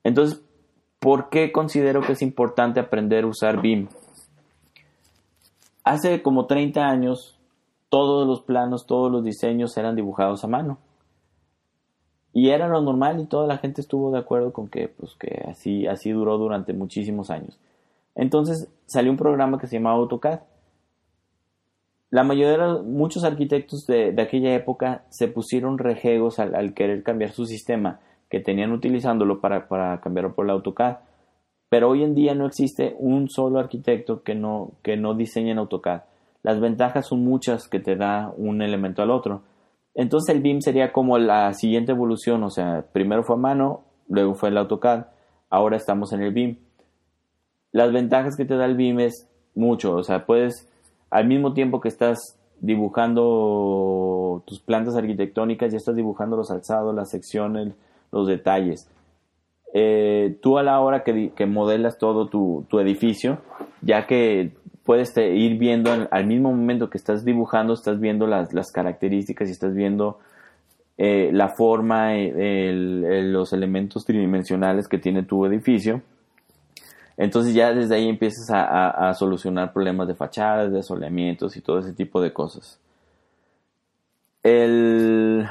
Entonces, 0.04 0.44
¿Por 1.00 1.30
qué 1.30 1.54
considero 1.54 2.02
que 2.02 2.12
es 2.12 2.22
importante 2.22 2.82
aprender 2.82 3.24
a 3.24 3.28
usar 3.28 3.62
BIM? 3.62 3.88
Hace 5.86 6.22
como 6.22 6.46
30 6.46 6.82
años, 6.82 7.39
todos 7.90 8.28
los 8.28 8.42
planos, 8.42 8.86
todos 8.86 9.12
los 9.12 9.24
diseños 9.24 9.76
eran 9.78 9.96
dibujados 9.96 10.44
a 10.44 10.48
mano. 10.48 10.78
Y 12.32 12.50
era 12.50 12.68
lo 12.68 12.82
normal 12.82 13.20
y 13.20 13.26
toda 13.26 13.48
la 13.48 13.58
gente 13.58 13.82
estuvo 13.82 14.12
de 14.12 14.20
acuerdo 14.20 14.54
con 14.54 14.70
que, 14.70 14.88
pues, 14.88 15.16
que 15.16 15.44
así, 15.48 15.88
así 15.88 16.12
duró 16.12 16.38
durante 16.38 16.74
muchísimos 16.74 17.32
años. 17.32 17.60
Entonces 18.16 18.72
salió 18.86 19.12
un 19.12 19.18
programa 19.18 19.58
que 19.58 19.68
se 19.68 19.78
llamaba 19.78 19.98
AutoCAD. 19.98 20.42
La 22.12 22.24
mayoría 22.24 22.58
de 22.58 22.82
muchos 22.84 23.24
arquitectos 23.24 23.86
de, 23.88 24.16
aquella 24.20 24.54
época 24.54 25.06
se 25.10 25.28
pusieron 25.28 25.78
rejegos 25.78 26.40
al, 26.40 26.74
querer 26.74 27.04
cambiar 27.04 27.32
su 27.32 27.46
sistema, 27.46 28.00
que 28.30 28.40
tenían 28.40 28.72
utilizándolo 28.72 29.42
para, 29.42 29.68
para 29.68 30.00
cambiarlo 30.02 30.36
por 30.36 30.46
el 30.46 30.52
AutoCAD. 30.52 30.98
Pero 31.70 31.90
hoy 31.90 32.04
en 32.04 32.16
día 32.16 32.36
no 32.36 32.46
existe 32.46 32.96
un 33.00 33.30
solo 33.30 33.60
arquitecto 33.60 34.24
que 34.24 34.36
no, 34.36 34.72
que 34.84 34.98
no 34.98 35.14
diseñe 35.14 35.52
en 35.52 35.60
AutoCAD. 35.60 36.02
Las 36.44 36.60
ventajas 36.60 37.08
son 37.08 37.24
muchas 37.24 37.68
que 37.68 37.80
te 37.80 37.96
da 37.96 38.34
un 38.38 38.62
elemento 38.62 39.02
al 39.02 39.12
otro. 39.12 39.42
Entonces 39.94 40.34
el 40.34 40.42
BIM 40.42 40.62
sería 40.62 40.94
como 40.94 41.18
la 41.18 41.54
siguiente 41.54 41.92
evolución, 41.92 42.44
o 42.44 42.50
sea, 42.50 42.86
primero 42.94 43.24
fue 43.24 43.36
a 43.36 43.40
mano, 43.40 43.82
luego 44.08 44.36
fue 44.36 44.50
el 44.50 44.58
AutoCAD, 44.58 45.08
ahora 45.50 45.78
estamos 45.78 46.14
en 46.14 46.22
el 46.22 46.34
BIM. 46.34 46.58
Las 47.72 47.92
ventajas 47.92 48.36
que 48.38 48.46
te 48.46 48.56
da 48.56 48.66
el 48.66 48.76
BIM 48.76 49.00
es 49.02 49.28
mucho, 49.56 49.96
o 49.96 50.04
sea, 50.04 50.26
puedes, 50.26 50.68
al 51.10 51.28
mismo 51.28 51.54
tiempo 51.54 51.82
que 51.82 51.90
estás 51.90 52.40
dibujando 52.62 54.44
tus 54.46 54.60
plantas 54.60 54.96
arquitectónicas, 54.96 55.72
ya 55.72 55.78
estás 55.78 55.96
dibujando 55.96 56.38
los 56.38 56.52
alzados, 56.52 56.96
las 56.96 57.10
secciones, 57.10 57.74
los 58.12 58.28
detalles. 58.28 58.90
Eh, 59.74 60.38
tú 60.42 60.58
a 60.58 60.64
la 60.64 60.80
hora 60.80 61.04
que, 61.04 61.46
modelas 61.46 61.98
todo 61.98 62.28
tu, 62.28 62.80
edificio, 62.80 63.40
ya 63.82 64.08
que 64.08 64.54
puedes 64.90 65.16
ir 65.18 65.60
viendo 65.60 65.92
al 66.10 66.26
mismo 66.26 66.50
momento 66.50 66.90
que 66.90 66.98
estás 66.98 67.24
dibujando, 67.24 67.74
estás 67.74 68.00
viendo 68.00 68.26
las, 68.26 68.72
características 68.72 69.48
y 69.48 69.52
estás 69.52 69.76
viendo 69.76 70.18
eh, 70.98 71.30
la 71.32 71.50
forma, 71.50 72.16
eh, 72.16 72.72
los 72.74 73.54
elementos 73.54 74.04
tridimensionales 74.04 74.88
que 74.88 74.98
tiene 74.98 75.22
tu 75.22 75.46
edificio. 75.46 76.02
Entonces 77.18 77.54
ya 77.54 77.72
desde 77.72 77.98
ahí 77.98 78.10
empiezas 78.10 78.50
a, 78.50 79.14
solucionar 79.14 79.74
problemas 79.74 80.08
de 80.08 80.16
fachadas, 80.16 80.72
de 80.72 80.80
asoleamientos 80.80 81.56
y 81.56 81.62
todo 81.62 81.78
ese 81.78 81.94
tipo 81.94 82.20
de 82.20 82.34
cosas. 82.34 82.80
El, 84.42 85.48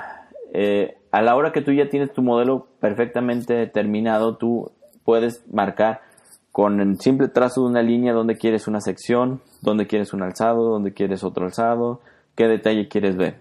eh, 0.52 0.96
a 1.12 1.22
la 1.22 1.36
hora 1.36 1.52
que 1.52 1.62
tú 1.62 1.70
ya 1.70 1.88
tienes 1.88 2.12
tu 2.12 2.22
modelo 2.22 2.66
perfectamente 2.80 3.54
determinado, 3.54 4.36
tú 4.36 4.72
puedes 5.04 5.44
marcar 5.48 6.07
con 6.52 6.80
el 6.80 6.98
simple 7.00 7.28
trazo 7.28 7.62
de 7.62 7.68
una 7.68 7.82
línea 7.82 8.12
donde 8.12 8.36
quieres 8.36 8.66
una 8.66 8.80
sección, 8.80 9.40
donde 9.62 9.86
quieres 9.86 10.12
un 10.12 10.22
alzado, 10.22 10.64
donde 10.70 10.92
quieres 10.92 11.22
otro 11.22 11.44
alzado, 11.44 12.00
qué 12.34 12.48
detalle 12.48 12.88
quieres 12.88 13.16
ver. 13.16 13.36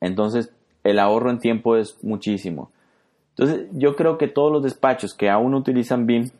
Entonces, 0.00 0.52
el 0.84 0.98
ahorro 0.98 1.30
en 1.30 1.38
tiempo 1.38 1.76
es 1.76 2.02
muchísimo. 2.02 2.70
Entonces, 3.30 3.66
yo 3.72 3.96
creo 3.96 4.18
que 4.18 4.28
todos 4.28 4.50
los 4.50 4.62
despachos 4.62 5.14
que 5.14 5.28
aún 5.28 5.54
utilizan 5.54 6.06
BIM 6.06 6.30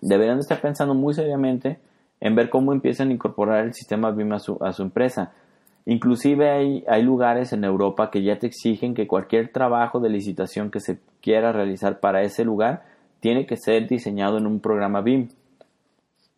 deberían 0.00 0.38
estar 0.38 0.60
pensando 0.60 0.94
muy 0.94 1.14
seriamente 1.14 1.78
en 2.20 2.34
ver 2.34 2.48
cómo 2.48 2.72
empiezan 2.72 3.10
a 3.10 3.12
incorporar 3.12 3.64
el 3.64 3.74
sistema 3.74 4.10
BIM 4.10 4.32
a 4.32 4.38
su, 4.38 4.58
a 4.62 4.72
su 4.72 4.82
empresa. 4.82 5.32
Inclusive 5.86 6.50
hay, 6.50 6.84
hay 6.88 7.02
lugares 7.02 7.52
en 7.52 7.64
Europa 7.64 8.10
que 8.10 8.22
ya 8.22 8.38
te 8.38 8.46
exigen 8.46 8.94
que 8.94 9.06
cualquier 9.06 9.52
trabajo 9.52 10.00
de 10.00 10.08
licitación 10.08 10.70
que 10.70 10.80
se 10.80 10.98
quiera 11.20 11.52
realizar 11.52 12.00
para 12.00 12.22
ese 12.22 12.44
lugar 12.44 12.93
tiene 13.24 13.46
que 13.46 13.56
ser 13.56 13.88
diseñado 13.88 14.36
en 14.36 14.46
un 14.46 14.60
programa 14.60 15.00
BIM. 15.00 15.28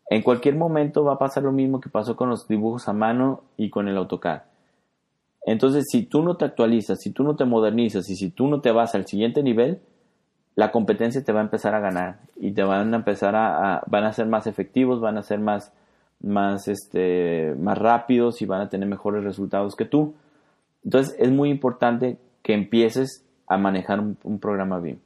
En 0.09 0.22
cualquier 0.22 0.55
momento 0.55 1.03
va 1.03 1.14
a 1.14 1.18
pasar 1.18 1.42
lo 1.42 1.51
mismo 1.51 1.81
que 1.81 1.88
pasó 1.88 2.14
con 2.14 2.31
los 2.31 2.46
dibujos 2.46 2.87
a 2.87 2.92
mano 2.92 3.42
y 3.57 3.70
con 3.70 3.88
el 3.88 3.96
AutoCAD. 3.96 4.42
Entonces, 5.46 5.87
si 5.90 6.05
tú 6.05 6.22
no 6.22 6.37
te 6.37 6.44
actualizas, 6.44 7.01
si 7.01 7.11
tú 7.11 7.25
no 7.25 7.35
te 7.35 7.44
modernizas 7.44 8.09
y 8.09 8.14
si 8.14 8.31
tú 8.31 8.46
no 8.46 8.61
te 8.61 8.70
vas 8.70 8.94
al 8.94 9.05
siguiente 9.05 9.42
nivel, 9.42 9.81
la 10.55 10.70
competencia 10.70 11.25
te 11.25 11.33
va 11.33 11.40
a 11.40 11.42
empezar 11.42 11.75
a 11.75 11.81
ganar 11.81 12.20
y 12.37 12.53
te 12.53 12.62
van 12.62 12.94
a 12.94 12.99
empezar 12.99 13.35
a, 13.35 13.83
van 13.88 14.05
a 14.05 14.12
ser 14.12 14.29
más 14.29 14.46
efectivos, 14.46 15.01
van 15.01 15.18
a 15.18 15.25
ser 15.25 15.40
más 15.40 15.72
más 16.20 16.68
este 16.68 17.57
más 17.59 17.77
rápidos 17.79 18.40
y 18.42 18.46
van 18.46 18.61
a 18.61 18.68
tener 18.68 18.88
mejores 18.88 19.25
resultados 19.25 19.75
que 19.75 19.87
tú. 19.87 20.14
Entonces, 20.85 21.16
es 21.18 21.33
muy 21.33 21.51
importante 21.51 22.16
que 22.44 22.55
empieces 22.55 23.25
a 23.49 23.59
manejar 23.59 23.99
un 23.99 24.38
programa 24.38 24.79
BIM 24.79 25.01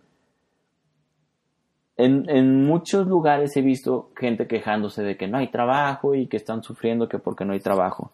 en, 2.05 2.65
muchos 2.67 3.07
lugares 3.07 3.57
he 3.57 3.63
visto 3.63 4.11
gente 4.17 4.47
quejándose 4.47 5.03
de 5.03 5.17
que 5.17 5.29
no 5.29 5.39
hay 5.39 5.49
trabajo 5.49 6.15
y 6.15 6.27
que 6.27 6.37
están 6.37 6.63
sufriendo 6.63 7.09
que 7.09 7.19
porque 7.19 7.45
no 7.45 7.53
hay 7.53 7.61
trabajo. 7.61 8.11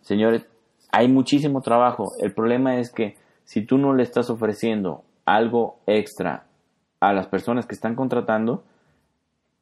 Señores, 0.00 0.46
hay 0.90 1.08
muchísimo 1.08 1.60
trabajo. 1.60 2.12
El 2.20 2.32
problema 2.32 2.78
es 2.78 2.90
que 2.90 3.16
si 3.44 3.64
tú 3.64 3.78
no 3.78 3.94
le 3.94 4.02
estás 4.02 4.30
ofreciendo 4.30 5.04
algo 5.24 5.78
extra 5.86 6.46
a 7.00 7.12
las 7.12 7.26
personas 7.26 7.66
que 7.66 7.74
están 7.74 7.94
contratando, 7.94 8.64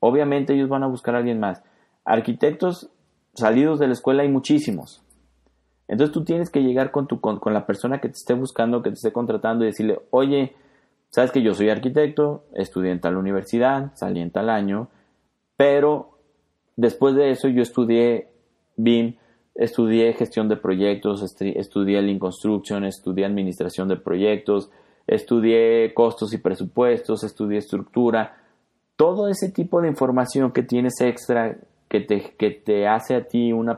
obviamente 0.00 0.54
ellos 0.54 0.68
van 0.68 0.82
a 0.82 0.88
buscar 0.88 1.14
a 1.14 1.18
alguien 1.18 1.40
más. 1.40 1.62
Arquitectos 2.04 2.90
salidos 3.34 3.78
de 3.78 3.86
la 3.86 3.92
escuela 3.92 4.22
hay 4.22 4.28
muchísimos. 4.28 5.02
Entonces 5.88 6.12
tú 6.12 6.24
tienes 6.24 6.50
que 6.50 6.62
llegar 6.62 6.90
con, 6.90 7.06
tu, 7.06 7.20
con 7.20 7.54
la 7.54 7.66
persona 7.66 8.00
que 8.00 8.08
te 8.08 8.16
esté 8.16 8.34
buscando, 8.34 8.82
que 8.82 8.90
te 8.90 8.96
esté 8.96 9.12
contratando 9.12 9.64
y 9.64 9.68
decirle, 9.68 10.00
oye, 10.10 10.54
Sabes 11.10 11.32
que 11.32 11.42
yo 11.42 11.54
soy 11.54 11.70
arquitecto, 11.70 12.44
estudié 12.54 12.92
en 12.92 13.00
tal 13.00 13.16
universidad, 13.16 13.92
salí 13.94 14.20
en 14.20 14.30
tal 14.30 14.50
año, 14.50 14.88
pero 15.56 16.18
después 16.76 17.14
de 17.14 17.30
eso 17.30 17.48
yo 17.48 17.62
estudié 17.62 18.28
BIM, 18.76 19.16
estudié 19.54 20.12
gestión 20.12 20.48
de 20.48 20.56
proyectos, 20.56 21.22
estudié 21.40 22.02
Lean 22.02 22.18
Construction, 22.18 22.84
estudié 22.84 23.24
administración 23.24 23.88
de 23.88 23.96
proyectos, 23.96 24.70
estudié 25.06 25.94
costos 25.94 26.34
y 26.34 26.38
presupuestos, 26.38 27.24
estudié 27.24 27.58
estructura. 27.58 28.36
Todo 28.96 29.28
ese 29.28 29.50
tipo 29.50 29.80
de 29.80 29.88
información 29.88 30.52
que 30.52 30.62
tienes 30.62 31.00
extra 31.00 31.56
que 31.88 32.00
te, 32.00 32.34
que 32.36 32.50
te 32.50 32.86
hace 32.86 33.14
a 33.16 33.24
ti 33.26 33.52
un, 33.52 33.70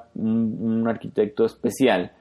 arquitecto 0.89 1.45
especial 1.45 2.13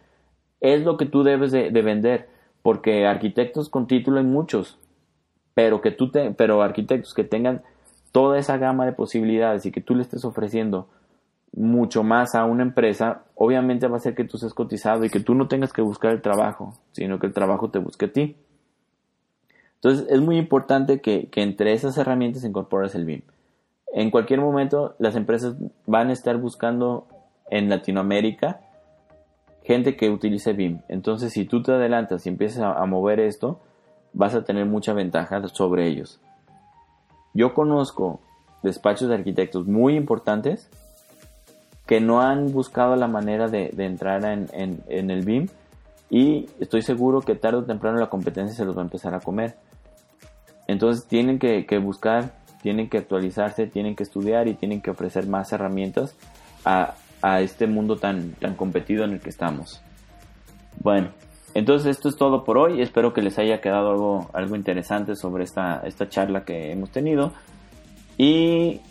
es 0.62 0.84
lo 0.84 0.98
que 0.98 1.08
tú 1.08 1.24
debes 1.24 1.52
de, 1.52 1.72
de 1.72 1.82
vender, 1.82 2.30
porque 2.62 3.08
arquitectos 3.08 3.69
con 3.69 3.88
título 3.88 4.19
hay 4.19 4.26
muchos 4.26 4.78
pero 5.60 5.82
que 5.82 5.91
tú 5.91 6.10
te, 6.10 6.32
pero 6.32 6.62
arquitectos 6.62 7.13
que 7.13 7.26
tengan 7.26 7.63
toda 8.13 8.39
esa 8.39 8.58
gama 8.58 8.86
de 8.86 8.93
posibilidades 8.93 9.65
y 9.65 9.74
que 9.74 9.82
tú 9.82 9.93
le 9.93 10.04
estés 10.04 10.24
ofreciendo 10.24 10.88
mucho 11.52 12.02
más 12.02 12.34
a 12.34 12.45
una 12.45 12.63
empresa, 12.63 13.24
obviamente 13.36 13.86
va 13.89 13.98
a 13.98 14.00
ser 14.00 14.15
que 14.15 14.24
tú 14.24 14.38
seas 14.38 14.54
cotizado 14.54 15.04
y 15.04 15.10
que 15.10 15.19
tú 15.19 15.36
no 15.36 15.50
tengas 15.50 15.74
que 15.74 15.82
buscar 15.82 16.13
el 16.13 16.22
trabajo, 16.22 16.80
sino 16.93 17.19
que 17.19 17.28
el 17.28 17.34
trabajo 17.34 17.69
te 17.72 17.80
busque 17.80 18.06
a 18.06 18.13
ti. 18.13 18.38
Entonces 19.76 20.08
es 20.10 20.22
muy 20.22 20.38
importante 20.38 21.02
que, 21.02 21.28
que 21.28 21.41
entre 21.41 21.74
esas 21.74 21.98
herramientas 21.98 22.45
incorpores 22.45 22.95
el 22.95 23.04
BIM. 23.04 23.24
En 23.93 24.12
cualquier 24.12 24.39
momento 24.39 24.95
las 24.98 25.17
empresas 25.17 25.58
van 25.86 26.08
a 26.08 26.13
estar 26.13 26.38
buscando 26.38 27.06
en 27.52 27.67
Latinoamérica 27.67 28.62
gente 29.65 29.98
que 29.98 30.10
utilice 30.10 30.54
BIM. 30.54 30.80
Entonces 30.88 31.34
si 31.34 31.43
tú 31.43 31.62
te 31.62 31.74
adelantas 31.74 32.26
y 32.26 32.30
empiezas 32.30 32.63
a 32.63 32.86
mover 32.86 33.19
esto, 33.19 33.60
vas 34.13 34.36
a 34.36 34.43
tener 34.43 34.65
mucha 34.65 34.93
ventaja 34.93 35.48
sobre 35.50 35.88
ellos. 35.88 36.19
Yo 37.34 37.54
conozco 37.54 38.19
despachos 38.63 39.10
de 39.10 39.15
arquitectos 39.15 39.67
muy 39.67 39.95
importantes 39.95 40.69
que 41.86 42.02
no 42.02 42.22
han 42.22 42.52
buscado 42.52 42.95
la 42.95 43.08
manera 43.08 43.48
de, 43.48 43.72
entrar 43.78 44.24
en, 44.24 44.84
el 44.88 45.26
BIM 45.26 45.48
y 46.10 46.48
estoy 46.60 46.82
seguro 46.82 47.22
que 47.22 47.36
tarde 47.36 47.58
o 47.58 47.63
temprano 47.63 47.98
la 47.98 48.10
competencia 48.10 48.56
se 48.56 48.65
los 48.65 48.78
va 48.78 48.82
a 48.82 48.86
empezar 48.86 49.13
a 49.13 49.19
comer. 49.19 49.56
Entonces 50.67 51.06
tienen 51.08 51.39
que, 51.39 51.65
buscar, 51.80 52.36
tienen 52.62 52.89
que 52.89 53.00
actualizarse, 53.00 53.65
tienen 53.65 53.95
que 53.95 54.04
estudiar 54.04 54.48
y 54.48 54.54
tienen 54.54 54.82
que 54.82 54.91
ofrecer 54.91 55.26
más 55.26 55.52
herramientas 55.52 56.15
a, 56.63 56.93
a 57.24 57.41
este 57.41 57.65
mundo 57.65 57.95
tan, 57.95 58.34
tan 58.34 58.56
competido 58.56 59.04
en 59.04 59.13
el 59.13 59.19
que 59.19 59.30
estamos. 59.30 59.82
Bueno, 60.80 61.10
entonces 61.53 61.97
esto 61.97 62.09
es 62.09 62.15
todo 62.15 62.43
por 62.43 62.57
hoy. 62.57 62.81
Espero 62.81 63.13
que 63.13 63.21
les 63.21 63.38
haya 63.39 63.62
quedado 63.62 63.91
algo, 63.91 64.29
algo 64.33 64.55
interesante 64.55 65.15
sobre 65.15 65.43
esta, 65.43 65.81
esta 65.85 66.09
charla 66.09 66.43
que 66.45 66.71
hemos 66.71 66.91
tenido. 66.91 67.33
Y 68.17 68.81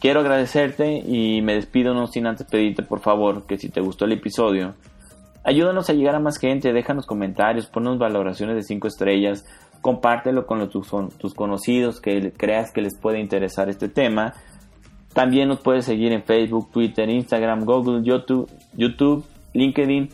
quiero 0.00 0.20
agradecerte 0.20 0.98
y 0.98 1.40
me 1.42 1.54
despido 1.54 1.94
no 1.94 2.06
sin 2.06 2.26
antes 2.26 2.46
pedirte 2.46 2.82
por 2.82 3.00
favor 3.00 3.46
que 3.46 3.58
si 3.58 3.68
te 3.68 3.80
gustó 3.80 4.04
el 4.04 4.12
episodio, 4.12 4.74
ayúdanos 5.44 5.88
a 5.88 5.92
llegar 5.92 6.14
a 6.14 6.20
más 6.20 6.38
gente, 6.38 6.72
déjanos 6.72 7.06
comentarios, 7.06 7.66
ponnos 7.66 7.98
valoraciones 7.98 8.56
de 8.56 8.62
5 8.62 8.88
estrellas, 8.88 9.44
compártelo 9.80 10.46
con 10.46 10.68
tus, 10.68 10.90
tus 11.18 11.34
conocidos 11.34 12.00
que 12.00 12.32
creas 12.32 12.72
que 12.72 12.82
les 12.82 12.98
puede 12.98 13.20
interesar 13.20 13.68
este 13.68 13.88
tema. 13.88 14.34
También 15.14 15.48
nos 15.48 15.60
puedes 15.60 15.84
seguir 15.84 16.12
en 16.12 16.24
Facebook, 16.24 16.70
Twitter, 16.72 17.08
Instagram, 17.08 17.64
Google, 17.64 18.02
YouTube, 18.02 18.50
YouTube 18.74 19.24
LinkedIn 19.52 20.08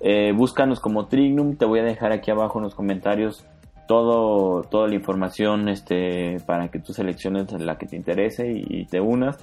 eh, 0.00 0.32
búscanos 0.34 0.80
como 0.80 1.06
Trignum. 1.06 1.56
Te 1.56 1.66
voy 1.66 1.80
a 1.80 1.84
dejar 1.84 2.12
aquí 2.12 2.30
abajo 2.30 2.58
en 2.58 2.64
los 2.64 2.74
comentarios 2.74 3.44
todo, 3.86 4.62
toda 4.62 4.86
la 4.88 4.94
información 4.94 5.68
este, 5.68 6.38
para 6.46 6.68
que 6.68 6.78
tú 6.78 6.92
selecciones 6.92 7.52
la 7.52 7.76
que 7.76 7.86
te 7.86 7.96
interese 7.96 8.50
y, 8.50 8.86
te 8.86 9.00
unas. 9.00 9.36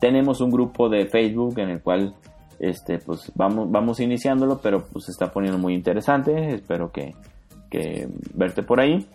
Tenemos 0.00 0.40
un 0.40 0.50
grupo 0.50 0.88
de 0.88 1.06
Facebook 1.06 1.58
en 1.60 1.70
el 1.70 1.80
cual 1.80 2.14
este, 2.58 2.98
pues 2.98 3.30
vamos, 3.34 3.70
vamos 3.70 4.00
iniciándolo, 4.00 4.58
pero 4.58 4.84
pues 4.84 5.04
se 5.04 5.12
está 5.12 5.30
poniendo 5.30 5.58
muy 5.58 5.74
interesante. 5.74 6.54
Espero 6.54 6.90
que, 6.90 7.14
que 7.70 8.08
verte 8.34 8.62
por 8.62 8.80
ahí. 8.80 9.06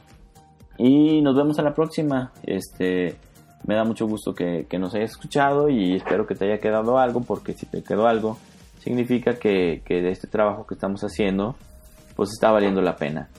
Y 0.77 1.21
nos 1.21 1.35
vemos 1.35 1.59
a 1.59 1.63
la 1.63 1.73
próxima. 1.73 2.31
Este, 2.43 3.17
me 3.65 3.75
da 3.75 3.83
mucho 3.83 4.07
gusto 4.07 4.33
que, 4.33 4.67
que, 4.69 4.79
nos 4.79 4.95
hayas 4.95 5.11
escuchado 5.11 5.67
y 5.67 5.95
espero 5.95 6.25
que 6.25 6.35
te 6.35 6.45
haya 6.45 6.59
quedado 6.59 6.97
algo, 6.97 7.21
porque 7.21 7.51
si 7.51 7.65
te 7.65 7.83
quedó 7.83 8.07
algo, 8.07 8.37
significa 8.79 9.35
que, 9.35 9.81
que 9.85 10.01
de 10.01 10.11
este 10.11 10.27
trabajo 10.27 10.65
que 10.65 10.75
estamos 10.75 11.01
haciendo, 11.01 11.55
pues 12.15 12.31
está 12.31 12.51
valiendo 12.51 12.81
la 12.81 12.95
pena. 12.95 13.29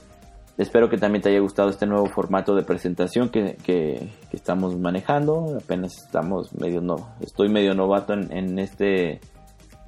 Espero 0.59 0.89
que 0.89 0.97
también 0.97 1.21
te 1.21 1.29
haya 1.29 1.39
gustado 1.39 1.69
este 1.69 1.85
nuevo 1.85 2.07
formato 2.07 2.53
de 2.53 2.63
presentación 2.63 3.29
que, 3.29 3.55
que, 3.63 4.09
estamos 4.33 4.77
manejando. 4.77 5.57
Apenas 5.57 5.93
estamos 6.03 6.53
medio 6.53 6.81
no, 6.81 7.15
estoy 7.21 7.47
medio 7.47 7.73
novato 7.73 8.11
en, 8.11 8.29
en, 8.35 8.59
este 8.59 9.21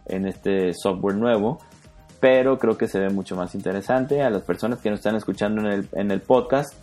en 0.05 0.27
este 0.27 0.73
software 0.73 1.17
nuevo, 1.17 1.59
pero 2.21 2.57
creo 2.57 2.77
que 2.77 2.87
se 2.87 2.99
ve 2.99 3.09
mucho 3.09 3.35
más 3.35 3.53
interesante. 3.53 4.21
A 4.21 4.29
las 4.29 4.43
personas 4.43 4.79
que 4.79 4.89
nos 4.89 4.99
están 4.99 5.17
escuchando 5.17 5.59
en 5.59 5.67
el, 5.67 5.89
en 5.91 6.09
el 6.09 6.21
podcast 6.21 6.73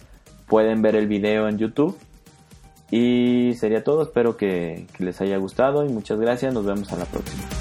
pueden 0.47 0.83
ver 0.83 0.95
el 0.95 1.07
video 1.07 1.49
en 1.49 1.57
YouTube. 1.57 1.97
Y 2.91 3.55
sería 3.55 3.83
todo. 3.85 4.03
Espero 4.03 4.37
que, 4.37 4.87
que 4.97 5.05
les 5.05 5.19
haya 5.23 5.39
gustado 5.39 5.87
y 5.87 5.89
muchas 5.89 6.21
gracias. 6.21 6.53
Nos 6.53 6.67
vemos 6.67 6.93
a 6.93 6.97
la 6.97 7.07
próxima. 7.07 7.58